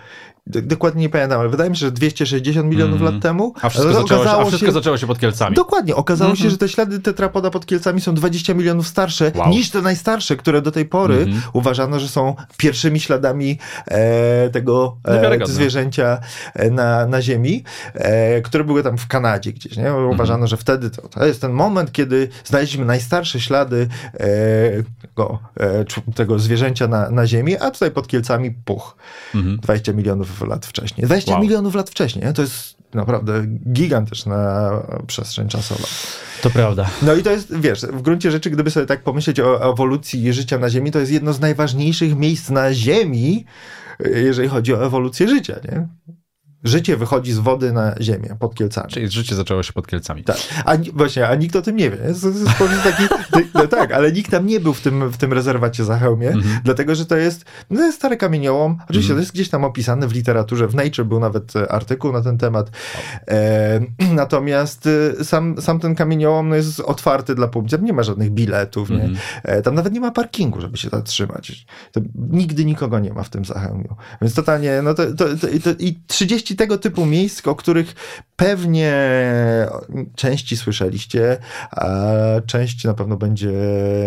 Dokładnie 0.47 1.03
nie 1.03 1.09
pamiętam, 1.09 1.41
ale 1.41 1.49
wydaje 1.49 1.71
mi 1.71 1.77
się, 1.77 1.81
że 1.87 1.93
260 1.93 2.71
milionów 2.71 3.01
mm. 3.01 3.15
lat 3.15 3.23
temu. 3.23 3.55
A 3.63 3.69
wszystko, 3.69 3.93
zaczęło 3.93 4.25
się, 4.25 4.31
a 4.31 4.45
wszystko 4.45 4.67
się, 4.67 4.73
zaczęło 4.73 4.99
się 4.99 5.07
pod 5.07 5.19
Kielcami. 5.19 5.57
Dokładnie. 5.57 5.97
Okazało 5.97 6.29
mm 6.29 6.37
-hmm. 6.37 6.39
się, 6.39 6.45
mhm. 6.45 6.51
że 6.51 6.59
te 6.59 6.69
ślady 6.69 7.01
tetrapoda 7.01 7.51
pod 7.51 7.67
Kielcami 7.67 8.01
są 8.01 8.15
20 8.15 8.55
milionów 8.55 8.89
starsze 8.89 9.33
wow. 9.35 9.49
niż 9.49 9.71
te 9.71 9.83
najstarsze, 9.83 10.37
które 10.37 10.63
do 10.63 10.71
tej 10.71 10.85
pory 10.85 11.15
mm 11.15 11.29
-hmm. 11.29 11.41
uważano, 11.53 12.01
że 12.01 12.09
są 12.09 12.35
pierwszymi 12.57 13.01
śladami 13.01 13.59
e, 13.87 14.51
tego 14.51 14.97
e, 15.05 15.47
zwierzęcia 15.47 16.21
e, 16.55 16.71
na, 16.71 17.07
na 17.07 17.23
Ziemi, 17.23 17.65
e, 17.95 18.41
które 18.41 18.65
były 18.65 18.83
tam 18.83 18.99
w 18.99 19.07
Kanadzie 19.07 19.53
gdzieś. 19.53 19.77
Nie? 19.77 19.89
Mhm. 19.89 20.11
Uważano, 20.11 20.39
mm 20.39 20.47
-hmm. 20.47 20.51
że 20.51 20.57
wtedy 20.57 20.91
to, 20.91 21.09
to 21.09 21.27
jest 21.27 21.41
ten 21.41 21.53
moment, 21.53 21.93
kiedy 21.93 22.29
znaleźliśmy 22.45 22.85
najstarsze 22.85 23.41
ślady 23.41 23.89
e, 24.15 24.29
tego, 25.03 25.39
e, 25.61 25.85
tego 26.15 26.39
zwierzęcia 26.39 26.89
na, 26.89 27.11
na 27.11 27.27
Ziemi, 27.27 27.57
a 27.57 27.71
tutaj 27.71 27.91
pod 27.91 28.09
Kielcami 28.09 28.51
puch. 28.51 28.97
20 29.35 29.93
mhm. 29.93 29.97
Milionów 30.33 30.51
lat 30.51 30.67
wcześniej. 30.67 31.07
20 31.07 31.33
wow. 31.33 31.43
milionów 31.43 31.75
lat 31.75 31.91
wcześniej. 31.91 32.35
To 32.35 32.43
jest 32.43 32.77
naprawdę 32.95 33.47
gigantyczna 33.73 34.71
przestrzeń 35.07 35.49
czasowa. 35.49 35.85
To 36.43 36.51
prawda. 36.51 36.91
No 37.03 37.15
i 37.15 37.23
to 37.23 37.31
jest, 37.31 37.57
wiesz, 37.57 37.81
w 37.81 38.03
gruncie 38.03 38.31
rzeczy, 38.31 38.51
gdyby 38.51 38.71
sobie 38.71 38.87
tak 38.87 39.03
pomyśleć 39.03 39.41
o 39.41 39.71
ewolucji 39.71 40.33
życia 40.33 40.59
na 40.59 40.71
Ziemi, 40.71 40.91
to 40.91 40.99
jest 40.99 41.13
jedno 41.13 41.33
z 41.33 41.41
najważniejszych 41.41 42.17
miejsc 42.17 42.51
na 42.51 42.75
Ziemi, 42.75 43.45
jeżeli 44.15 44.49
chodzi 44.49 44.75
o 44.75 44.87
ewolucję 44.87 45.29
życia, 45.29 45.57
nie? 45.65 45.89
Życie 46.65 46.97
wychodzi 46.97 47.33
z 47.33 47.39
wody 47.39 47.73
na 47.73 47.95
ziemię 48.01 48.37
pod 48.39 48.55
Kielcami. 48.55 48.91
Czyli 48.91 49.09
życie 49.09 49.35
zaczęło 49.35 49.63
się 49.63 49.73
pod 49.73 49.87
Kielcami. 49.87 50.25
Tak. 50.25 50.37
A 50.65 50.73
właśnie, 50.93 51.29
a 51.29 51.35
nikt 51.35 51.57
o 51.57 51.63
tym 51.63 51.77
nie 51.77 51.91
wie. 51.91 51.97
Jest, 52.07 52.25
jest 52.25 52.45
taki, 52.85 53.03
no 53.55 53.67
tak, 53.67 53.93
ale 53.93 54.13
nikt 54.13 54.31
tam 54.31 54.47
nie 54.47 54.61
był 54.61 54.75
w 54.75 54.81
tym, 54.81 55.11
w 55.11 55.17
tym 55.17 55.33
rezerwacie 55.33 55.85
Zachełmie, 55.85 56.29
mm 56.29 56.41
-hmm. 56.41 56.61
dlatego, 56.65 56.95
że 56.95 57.07
to 57.07 57.17
jest, 57.17 57.45
no 57.71 57.93
stary 57.93 58.17
kamieniołom. 58.17 58.79
Oczywiście 58.85 59.13
mm 59.13 59.17
-hmm. 59.17 59.17
to 59.17 59.21
jest 59.21 59.33
gdzieś 59.33 59.49
tam 59.49 59.65
opisane 59.65 60.09
w 60.09 60.13
literaturze, 60.13 60.69
w 60.69 60.75
Nature 60.75 61.07
był 61.07 61.21
nawet 61.21 61.57
e, 61.57 61.73
artykuł 61.73 62.13
na 62.13 62.23
ten 62.23 62.39
temat. 62.39 62.71
E, 63.29 63.81
natomiast 64.15 64.89
e, 65.21 65.25
sam, 65.25 65.61
sam 65.61 65.81
ten 65.81 65.95
kamieniołom 65.95 66.49
no, 66.49 66.55
jest 66.55 66.81
otwarty 66.81 67.35
dla 67.35 67.49
publiczności. 67.49 67.87
Nie 67.87 67.93
ma 67.93 68.03
żadnych 68.03 68.31
biletów. 68.31 68.91
Mm 68.91 69.09
-hmm. 69.09 69.17
E, 69.43 69.63
tam 69.63 69.75
nawet 69.75 69.93
nie 69.93 70.01
ma 70.01 70.11
parkingu, 70.11 70.61
żeby 70.61 70.77
się 70.77 70.89
zatrzymać. 70.89 71.67
To 71.93 72.01
nigdy 72.15 72.65
nikogo 72.65 72.99
nie 72.99 73.13
ma 73.13 73.23
w 73.23 73.31
tym 73.31 73.45
Zachełmiu. 73.45 73.97
Więc 74.23 74.35
totalnie, 74.35 74.83
no 74.83 74.95
to, 74.95 75.07
to, 75.07 75.25
to, 75.25 75.47
to 75.65 75.71
i 75.79 76.01
30 76.07 76.52
tego 76.57 76.79
typu 76.79 77.07
miejsc, 77.07 77.49
o 77.49 77.55
których 77.55 77.95
pewnie 78.37 78.93
części 80.15 80.57
słyszeliście, 80.57 81.37
a 81.71 82.07
część 82.47 82.85
na 82.85 82.95
pewno 82.95 83.17
będzie 83.17 83.53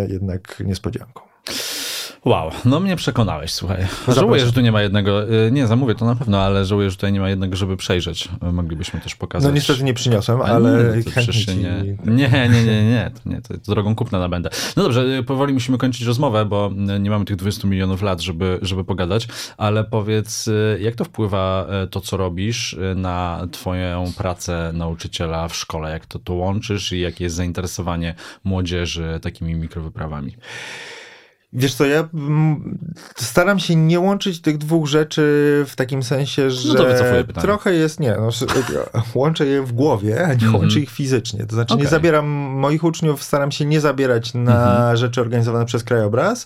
jednak 0.09 0.63
niespodzianką. 0.65 1.21
Wow, 2.25 2.51
no 2.65 2.79
mnie 2.79 2.95
przekonałeś, 2.95 3.51
słuchaj. 3.51 3.81
Zapraszam. 3.81 4.13
Żałuję, 4.13 4.45
że 4.45 4.53
tu 4.53 4.61
nie 4.61 4.71
ma 4.71 4.81
jednego, 4.81 5.33
y, 5.33 5.51
nie 5.51 5.67
zamówię 5.67 5.95
to 5.95 6.05
na 6.05 6.15
pewno, 6.15 6.41
ale 6.41 6.65
żałuję, 6.65 6.89
że 6.89 6.95
tutaj 6.95 7.13
nie 7.13 7.19
ma 7.19 7.29
jednego, 7.29 7.55
żeby 7.55 7.77
przejrzeć. 7.77 8.29
Moglibyśmy 8.41 9.01
też 9.01 9.15
pokazać. 9.15 9.47
No 9.47 9.55
niestety 9.55 9.83
nie 9.83 9.93
przyniosłem, 9.93 10.41
ale 10.41 10.93
nie, 11.05 11.11
chętnie 11.11 11.55
nie, 11.55 11.97
nie, 12.05 12.29
nie, 12.29 12.49
nie, 12.49 12.65
nie, 12.65 12.83
nie, 12.83 13.11
to, 13.23 13.29
nie, 13.29 13.41
to, 13.41 13.53
drogą 13.71 13.95
kupna 13.95 14.19
nabędę. 14.19 14.49
No 14.77 14.83
dobrze, 14.83 15.01
y, 15.19 15.23
powoli 15.23 15.53
musimy 15.53 15.77
kończyć 15.77 16.07
rozmowę, 16.07 16.45
bo 16.45 16.71
y, 16.95 16.99
nie 16.99 17.09
mamy 17.09 17.25
tych 17.25 17.35
20 17.35 17.67
milionów 17.67 18.01
lat, 18.01 18.21
żeby, 18.21 18.59
żeby 18.61 18.83
pogadać, 18.83 19.27
ale 19.57 19.83
powiedz, 19.83 20.49
jak 20.79 20.95
to 20.95 21.05
wpływa 21.05 21.67
to, 21.91 22.01
co 22.01 22.17
robisz 22.17 22.77
na 22.95 23.47
twoją 23.51 24.11
pracę 24.17 24.71
nauczyciela 24.73 25.47
w 25.47 25.55
szkole? 25.55 25.91
Jak 25.91 26.05
to, 26.05 26.19
to 26.19 26.33
łączysz 26.33 26.91
i 26.91 26.99
jakie 26.99 27.23
jest 27.23 27.35
zainteresowanie 27.35 28.15
młodzieży 28.43 29.19
takimi 29.21 29.55
mikrowyprawami? 29.55 30.35
Wiesz 31.57 31.73
co, 31.75 31.85
ja 31.85 32.09
staram 33.15 33.59
się 33.59 33.75
nie 33.75 33.99
łączyć 33.99 34.41
tych 34.41 34.57
dwóch 34.57 34.87
rzeczy 34.87 35.21
w 35.67 35.75
takim 35.75 36.03
sensie, 36.03 36.43
no 36.43 36.49
że 36.49 37.25
no 37.35 37.41
trochę 37.41 37.73
jest, 37.73 37.99
nie, 37.99 38.17
no, 38.19 38.29
łączę 39.15 39.45
je 39.45 39.61
w 39.61 39.71
głowie, 39.71 40.25
a 40.25 40.27
nie 40.27 40.33
mm 40.33 40.39
-hmm. 40.39 40.55
łączę 40.55 40.79
ich 40.79 40.89
fizycznie. 40.89 41.45
To 41.45 41.55
znaczy 41.55 41.73
okay. 41.73 41.83
nie 41.83 41.89
zabieram 41.89 42.25
moich 42.27 42.83
uczniów, 42.83 43.23
staram 43.23 43.51
się 43.51 43.65
nie 43.65 43.81
zabierać 43.81 44.33
na 44.33 44.41
mm 44.41 44.93
-hmm. 44.93 44.97
rzeczy 44.97 45.21
organizowane 45.21 45.65
przez 45.65 45.83
krajobraz, 45.83 46.45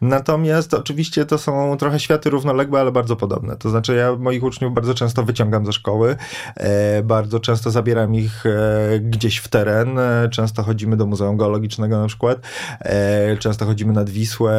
natomiast 0.00 0.74
oczywiście 0.74 1.26
to 1.26 1.38
są 1.38 1.76
trochę 1.76 2.00
światy 2.00 2.30
równoległe, 2.30 2.80
ale 2.80 2.92
bardzo 2.92 3.16
podobne. 3.16 3.56
To 3.56 3.70
znaczy 3.70 3.94
ja 3.94 4.16
moich 4.16 4.42
uczniów 4.42 4.74
bardzo 4.74 4.94
często 4.94 5.22
wyciągam 5.22 5.66
ze 5.66 5.72
szkoły, 5.72 6.16
e, 6.56 7.02
bardzo 7.02 7.40
często 7.40 7.70
zabieram 7.70 8.14
ich 8.14 8.46
e, 8.46 9.00
gdzieś 9.00 9.36
w 9.36 9.48
teren, 9.48 9.98
e, 9.98 10.28
często 10.28 10.62
chodzimy 10.62 10.96
do 10.96 11.06
Muzeum 11.06 11.36
Geologicznego 11.36 12.00
na 12.00 12.06
przykład, 12.06 12.38
e, 12.80 13.36
często 13.36 13.66
chodzimy 13.66 13.92
nad 13.92 14.10
Wisłę, 14.10 14.49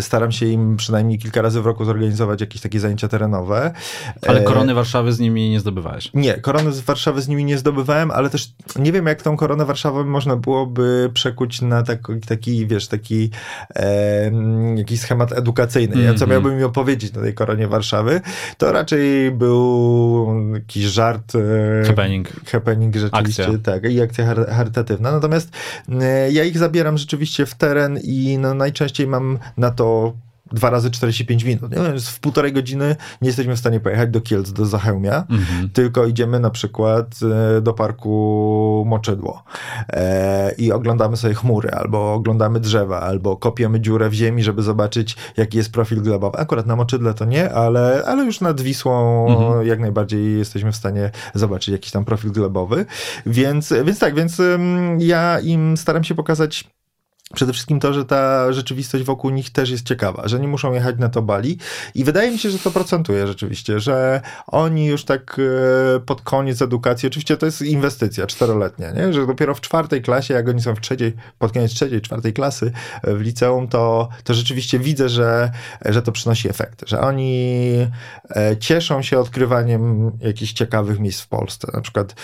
staram 0.00 0.32
się 0.32 0.46
im 0.46 0.76
przynajmniej 0.76 1.18
kilka 1.18 1.42
razy 1.42 1.62
w 1.62 1.66
roku 1.66 1.84
zorganizować 1.84 2.40
jakieś 2.40 2.60
takie 2.60 2.80
zajęcia 2.80 3.08
terenowe. 3.08 3.72
Ale 4.26 4.40
e, 4.40 4.42
korony 4.42 4.74
Warszawy 4.74 5.12
z 5.12 5.20
nimi 5.20 5.50
nie 5.50 5.60
zdobywałeś? 5.60 6.10
Nie, 6.14 6.34
korony 6.34 6.72
z 6.72 6.80
Warszawy 6.80 7.22
z 7.22 7.28
nimi 7.28 7.44
nie 7.44 7.58
zdobywałem, 7.58 8.10
ale 8.10 8.30
też 8.30 8.52
nie 8.78 8.92
wiem, 8.92 9.06
jak 9.06 9.22
tą 9.22 9.36
koronę 9.36 9.64
Warszawy 9.64 10.04
można 10.04 10.36
byłoby 10.36 11.10
przekuć 11.14 11.62
na 11.62 11.82
taki, 11.82 12.20
taki 12.26 12.66
wiesz, 12.66 12.88
taki 12.88 13.30
e, 13.76 14.30
jakiś 14.76 15.00
schemat 15.00 15.32
edukacyjny. 15.32 16.02
Ja 16.02 16.14
co 16.14 16.24
mhm. 16.24 16.30
miałbym 16.30 16.58
mi 16.58 16.64
opowiedzieć 16.64 17.12
na 17.12 17.22
tej 17.22 17.34
koronie 17.34 17.68
Warszawy, 17.68 18.20
to 18.58 18.72
raczej 18.72 19.30
był 19.30 20.28
jakiś 20.54 20.84
żart. 20.84 21.32
E, 21.34 21.86
happening. 21.86 22.28
Happening 22.46 22.96
rzeczywiście, 22.96 23.42
akcja. 23.42 23.58
tak, 23.58 23.92
i 23.92 24.00
akcja 24.00 24.34
charytatywna. 24.34 25.12
Natomiast 25.12 25.50
e, 26.00 26.32
ja 26.32 26.44
ich 26.44 26.58
zabieram 26.58 26.98
rzeczywiście 26.98 27.46
w 27.46 27.54
teren 27.54 27.98
i 28.02 28.38
no, 28.38 28.54
najczęściej 28.54 29.06
mam 29.06 29.27
na 29.56 29.70
to 29.70 30.14
dwa 30.52 30.70
razy 30.70 30.90
45 30.90 31.44
minut. 31.44 31.70
Nie? 31.72 31.82
Więc 31.82 32.08
w 32.08 32.20
półtorej 32.20 32.52
godziny 32.52 32.96
nie 33.22 33.26
jesteśmy 33.26 33.56
w 33.56 33.58
stanie 33.58 33.80
pojechać 33.80 34.10
do 34.10 34.20
Kielc, 34.20 34.52
do 34.52 34.66
Zachełmia, 34.66 35.24
mhm. 35.30 35.68
tylko 35.68 36.06
idziemy 36.06 36.40
na 36.40 36.50
przykład 36.50 37.06
e, 37.56 37.60
do 37.60 37.72
parku 37.72 38.84
Moczydło 38.86 39.42
e, 39.92 40.54
i 40.58 40.72
oglądamy 40.72 41.16
sobie 41.16 41.34
chmury, 41.34 41.70
albo 41.70 42.14
oglądamy 42.14 42.60
drzewa, 42.60 43.00
albo 43.00 43.36
kopiemy 43.36 43.80
dziurę 43.80 44.10
w 44.10 44.12
ziemi, 44.12 44.42
żeby 44.42 44.62
zobaczyć, 44.62 45.16
jaki 45.36 45.58
jest 45.58 45.72
profil 45.72 46.02
glebowy. 46.02 46.38
Akurat 46.38 46.66
na 46.66 46.76
Moczydle 46.76 47.14
to 47.14 47.24
nie, 47.24 47.52
ale, 47.52 48.02
ale 48.06 48.24
już 48.24 48.40
nad 48.40 48.60
Wisłą 48.60 49.26
mhm. 49.28 49.66
jak 49.66 49.80
najbardziej 49.80 50.38
jesteśmy 50.38 50.72
w 50.72 50.76
stanie 50.76 51.10
zobaczyć 51.34 51.68
jakiś 51.68 51.92
tam 51.92 52.04
profil 52.04 52.32
glebowy. 52.32 52.86
Więc, 53.26 53.72
więc 53.84 53.98
tak, 53.98 54.14
więc 54.14 54.42
ja 54.98 55.40
im 55.40 55.76
staram 55.76 56.04
się 56.04 56.14
pokazać 56.14 56.77
Przede 57.34 57.52
wszystkim 57.52 57.80
to, 57.80 57.92
że 57.92 58.04
ta 58.04 58.52
rzeczywistość 58.52 59.04
wokół 59.04 59.30
nich 59.30 59.50
też 59.50 59.70
jest 59.70 59.86
ciekawa, 59.86 60.28
że 60.28 60.40
nie 60.40 60.48
muszą 60.48 60.72
jechać 60.72 60.98
na 60.98 61.08
to 61.08 61.22
Bali. 61.22 61.58
I 61.94 62.04
wydaje 62.04 62.30
mi 62.30 62.38
się, 62.38 62.50
że 62.50 62.58
to 62.58 62.70
procentuje 62.70 63.26
rzeczywiście, 63.26 63.80
że 63.80 64.20
oni 64.46 64.86
już 64.86 65.04
tak 65.04 65.36
e, 65.96 66.00
pod 66.00 66.22
koniec 66.22 66.62
edukacji, 66.62 67.06
oczywiście 67.06 67.36
to 67.36 67.46
jest 67.46 67.62
inwestycja 67.62 68.26
czteroletnia, 68.26 68.90
nie? 68.90 69.12
że 69.12 69.26
dopiero 69.26 69.54
w 69.54 69.60
czwartej 69.60 70.02
klasie, 70.02 70.34
jak 70.34 70.48
oni 70.48 70.62
są 70.62 70.74
w 70.74 70.80
trzeciej, 70.80 71.12
pod 71.38 71.52
koniec 71.52 71.72
trzeciej, 71.72 72.00
czwartej 72.00 72.32
klasy 72.32 72.72
e, 73.02 73.14
w 73.14 73.20
liceum, 73.20 73.68
to, 73.68 74.08
to 74.24 74.34
rzeczywiście 74.34 74.78
widzę, 74.78 75.08
że, 75.08 75.50
że 75.84 76.02
to 76.02 76.12
przynosi 76.12 76.48
efekty, 76.48 76.86
że 76.88 77.00
oni 77.00 77.72
e, 78.36 78.56
cieszą 78.56 79.02
się 79.02 79.18
odkrywaniem 79.18 80.12
jakichś 80.20 80.52
ciekawych 80.52 81.00
miejsc 81.00 81.20
w 81.20 81.28
Polsce. 81.28 81.68
Na 81.74 81.80
przykład, 81.80 82.14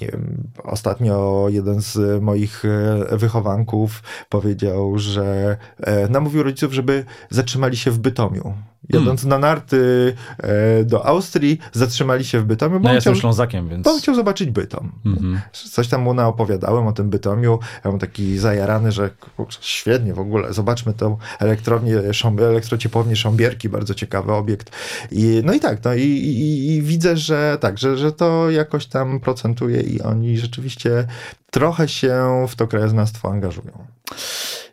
nie 0.00 0.06
wiem, 0.06 0.42
ostatnio 0.64 1.46
jeden 1.48 1.80
z 1.82 2.22
moich 2.22 2.62
wychowanków 3.10 4.02
powiedział, 4.28 4.98
że 4.98 5.56
e, 5.80 6.08
namówił 6.08 6.42
rodziców, 6.42 6.72
żeby 6.72 7.04
zatrzymali 7.30 7.76
się 7.76 7.90
w 7.90 7.98
Bytomiu. 7.98 8.54
Jadąc 8.88 9.20
hmm. 9.20 9.40
na 9.40 9.48
narty 9.48 10.14
e, 10.38 10.84
do 10.84 11.06
Austrii, 11.06 11.58
zatrzymali 11.72 12.24
się 12.24 12.40
w 12.40 12.44
Bytomiu. 12.44 12.80
Bo 12.80 12.84
no 12.84 12.88
ja 12.88 12.94
jestem 12.94 13.14
Ślązakiem, 13.14 13.68
więc... 13.68 13.84
Bo 13.84 13.92
on 13.92 14.00
chciał 14.00 14.14
zobaczyć 14.14 14.50
Bytom. 14.50 14.92
Mm-hmm. 15.06 15.38
Coś 15.52 15.88
tam 15.88 16.02
mu 16.02 16.14
naopowiadałem 16.14 16.86
o 16.86 16.92
tym 16.92 17.10
Bytomiu. 17.10 17.58
Ja 17.84 17.90
mam 17.90 18.00
taki 18.00 18.38
zajarany, 18.38 18.92
że 18.92 19.10
kurczę, 19.36 19.58
świetnie 19.60 20.14
w 20.14 20.18
ogóle, 20.18 20.52
zobaczmy 20.52 20.94
tą 20.94 21.16
elektrownię, 21.38 21.98
elektrociepłownię 22.38 23.16
Sząbierki, 23.16 23.68
bardzo 23.68 23.94
ciekawy 23.94 24.32
obiekt. 24.32 24.70
I, 25.12 25.42
no 25.44 25.52
i 25.52 25.60
tak, 25.60 25.84
no 25.84 25.94
i, 25.94 26.02
i, 26.02 26.74
i 26.74 26.82
widzę, 26.82 27.16
że 27.16 27.58
tak, 27.60 27.78
że, 27.78 27.96
że 27.96 28.12
to 28.12 28.50
jakoś 28.50 28.86
tam 28.86 29.20
procentuje 29.20 29.80
i 29.80 30.02
oni 30.02 30.38
rzeczywiście 30.38 31.06
trochę 31.50 31.88
się 31.88 32.46
w 32.48 32.56
to 32.56 32.66
krajoznawstwo 32.66 33.30
angażują. 33.30 33.86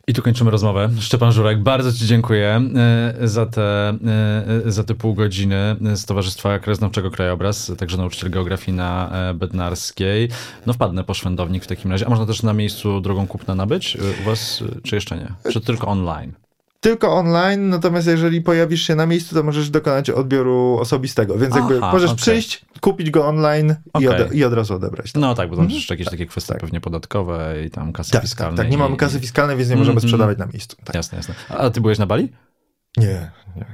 I 0.08 0.14
tu 0.14 0.22
kończymy 0.22 0.52
rozmowę. 0.52 0.90
Szczepan 1.00 1.32
Żurek, 1.32 1.60
bardzo 1.60 1.94
Ci 1.94 2.08
dziękuję 2.08 2.62
e, 3.22 3.28
za 3.28 3.46
te, 3.46 3.90
e, 3.90 4.72
za 4.72 4.84
te 4.84 4.96
pół 4.96 5.14
godziny 5.14 5.76
z 5.96 6.06
Towarzystwa 6.06 6.60
Krajoznawczego 6.60 7.12
Krajobraz, 7.12 7.72
także 7.78 7.98
nauczyciel 7.98 8.30
geografii 8.30 8.78
na 8.78 9.10
e, 9.30 9.34
Bednarskiej. 9.34 10.30
No 10.66 10.74
wpadnę 10.74 11.04
po 11.04 11.14
szwendownik 11.14 11.64
w 11.64 11.68
takim 11.68 11.92
razie. 11.92 12.06
A 12.06 12.10
można 12.10 12.26
też 12.26 12.44
na 12.44 12.54
miejscu 12.54 13.02
drogą 13.02 13.28
kupna 13.28 13.56
nabyć 13.56 13.98
u 14.22 14.26
Was, 14.26 14.64
czy 14.84 14.96
jeszcze 14.96 15.18
nie? 15.18 15.52
Czy 15.52 15.62
tylko 15.62 15.88
online? 15.88 16.43
Tylko 16.84 17.14
online, 17.14 17.70
natomiast 17.70 18.08
jeżeli 18.08 18.42
pojawisz 18.42 18.82
się 18.82 18.96
na 18.96 19.06
miejscu, 19.06 19.36
to 19.36 19.44
możesz 19.44 19.70
dokonać 19.70 20.10
odbioru 20.10 20.78
osobistego, 20.80 21.38
więc 21.38 21.56
Aha, 21.56 21.60
jakby 21.60 21.80
możesz 21.80 22.10
okay. 22.10 22.22
przyjść, 22.22 22.66
kupić 22.82 23.12
go 23.12 23.28
online 23.28 23.76
okay. 23.94 24.04
i, 24.04 24.08
od, 24.08 24.34
i, 24.34 24.44
od, 24.44 24.54
razu 24.54 24.76
odebrać. 24.76 25.12
Tak. 25.12 25.22
No 25.22 25.36
tak, 25.36 25.50
bo 25.50 25.56
tam 25.56 25.66
mhm. 25.66 25.76
jeszcze 25.76 25.94
jakieś 25.94 26.08
takie 26.08 26.26
kwestie 26.26 26.54
tak. 26.54 26.62
pewnie 26.62 26.82
podatkowe 26.82 27.56
i 27.66 27.70
tam 27.70 27.94
kasy 27.94 28.12
tak, 28.12 28.22
fiskalne. 28.22 28.58
Tak, 28.58 28.66
tak, 28.66 28.72
nie 28.72 28.78
mamy 28.78 28.98
kasy 28.98 29.20
fiskalnej, 29.20 29.58
więc 29.58 29.70
nie 29.70 29.76
możemy 29.76 29.92
mm, 29.92 30.02
sprzedawać 30.02 30.38
na 30.38 30.46
miejscu. 30.46 30.78
Tak. 30.84 30.96
Jasne, 30.96 31.18
jasne. 31.18 31.36
A 31.50 31.70
ty 31.70 31.82
byłeś 31.82 32.00
na 32.00 32.06
Bali? 32.06 32.30
Nie, 32.98 33.32
nie. 33.56 33.66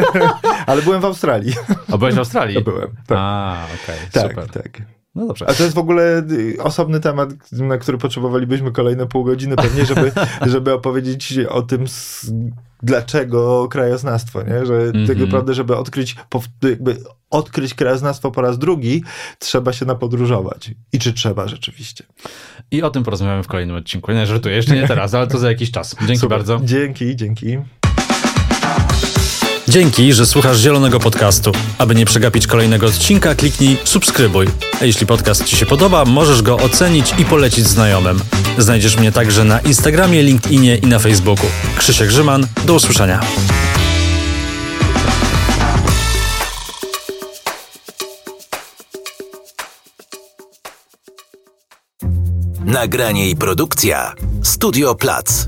Ale 0.66 0.82
byłem 0.82 1.00
w 1.00 1.04
Australii. 1.04 1.54
A 1.92 1.98
byłeś 1.98 2.14
w 2.14 2.18
Australii? 2.18 2.64
Byłem, 2.64 2.88
tak. 3.06 3.18
A, 3.20 3.66
okej, 3.82 3.96
okay, 3.96 4.10
tak, 4.12 4.30
super. 4.30 4.62
tak. 4.62 4.95
No 5.16 5.26
dobrze. 5.26 5.48
A 5.48 5.54
to 5.54 5.62
jest 5.62 5.74
w 5.74 5.78
ogóle 5.78 6.22
y, 6.30 6.56
osobny 6.62 7.00
temat, 7.00 7.30
na 7.52 7.78
który 7.78 7.98
potrzebowalibyśmy 7.98 8.72
kolejne 8.72 9.06
pół 9.06 9.24
godziny 9.24 9.56
pewnie, 9.56 9.84
żeby, 9.86 10.12
żeby 10.52 10.72
opowiedzieć 10.72 11.38
o 11.48 11.62
tym, 11.62 11.84
dlaczego 12.82 13.68
krajoznawstwo, 13.68 14.42
nie? 14.42 14.66
Że 14.66 14.74
mm 14.74 14.92
-hmm. 14.92 15.06
tak 15.06 15.18
naprawdę, 15.18 15.54
żeby 15.54 15.76
odkryć, 15.76 16.16
jakby 16.62 16.96
odkryć 17.30 17.74
krajoznawstwo 17.74 18.30
po 18.30 18.40
raz 18.40 18.58
drugi, 18.58 19.02
trzeba 19.38 19.72
się 19.72 19.86
napodróżować. 19.86 20.70
I 20.92 20.98
czy 20.98 21.12
trzeba 21.12 21.48
rzeczywiście. 21.48 22.04
I 22.70 22.82
o 22.82 22.90
tym 22.90 23.04
porozmawiamy 23.04 23.42
w 23.42 23.48
kolejnym 23.48 23.76
odcinku. 23.76 24.12
Nie 24.12 24.26
żartuję, 24.26 24.56
jeszcze 24.56 24.74
nie 24.74 24.88
teraz, 24.88 25.14
ale 25.14 25.26
to 25.26 25.38
za 25.38 25.48
jakiś 25.48 25.70
czas. 25.70 25.96
Dzięki 25.98 26.16
Super. 26.16 26.38
bardzo. 26.38 26.60
Dzięki, 26.64 27.16
dzięki. 27.16 27.58
Dzięki, 29.68 30.12
że 30.12 30.26
słuchasz 30.26 30.58
Zielonego 30.58 31.00
Podcastu. 31.00 31.52
Aby 31.78 31.94
nie 31.94 32.06
przegapić 32.06 32.46
kolejnego 32.46 32.86
odcinka, 32.86 33.34
kliknij 33.34 33.76
subskrybuj. 33.84 34.46
A 34.80 34.84
jeśli 34.84 35.06
podcast 35.06 35.44
Ci 35.44 35.56
się 35.56 35.66
podoba, 35.66 36.04
możesz 36.04 36.42
go 36.42 36.56
ocenić 36.56 37.14
i 37.18 37.24
polecić 37.24 37.66
znajomym. 37.66 38.20
Znajdziesz 38.58 38.96
mnie 38.96 39.12
także 39.12 39.44
na 39.44 39.60
Instagramie, 39.60 40.22
LinkedInie 40.22 40.76
i 40.76 40.86
na 40.86 40.98
Facebooku. 40.98 41.46
Krzysiek 41.78 42.08
Grzyman, 42.08 42.46
do 42.66 42.74
usłyszenia. 42.74 43.20
Nagranie 52.64 53.30
i 53.30 53.36
produkcja 53.36 54.14
Studio 54.42 54.94
Plac. 54.94 55.46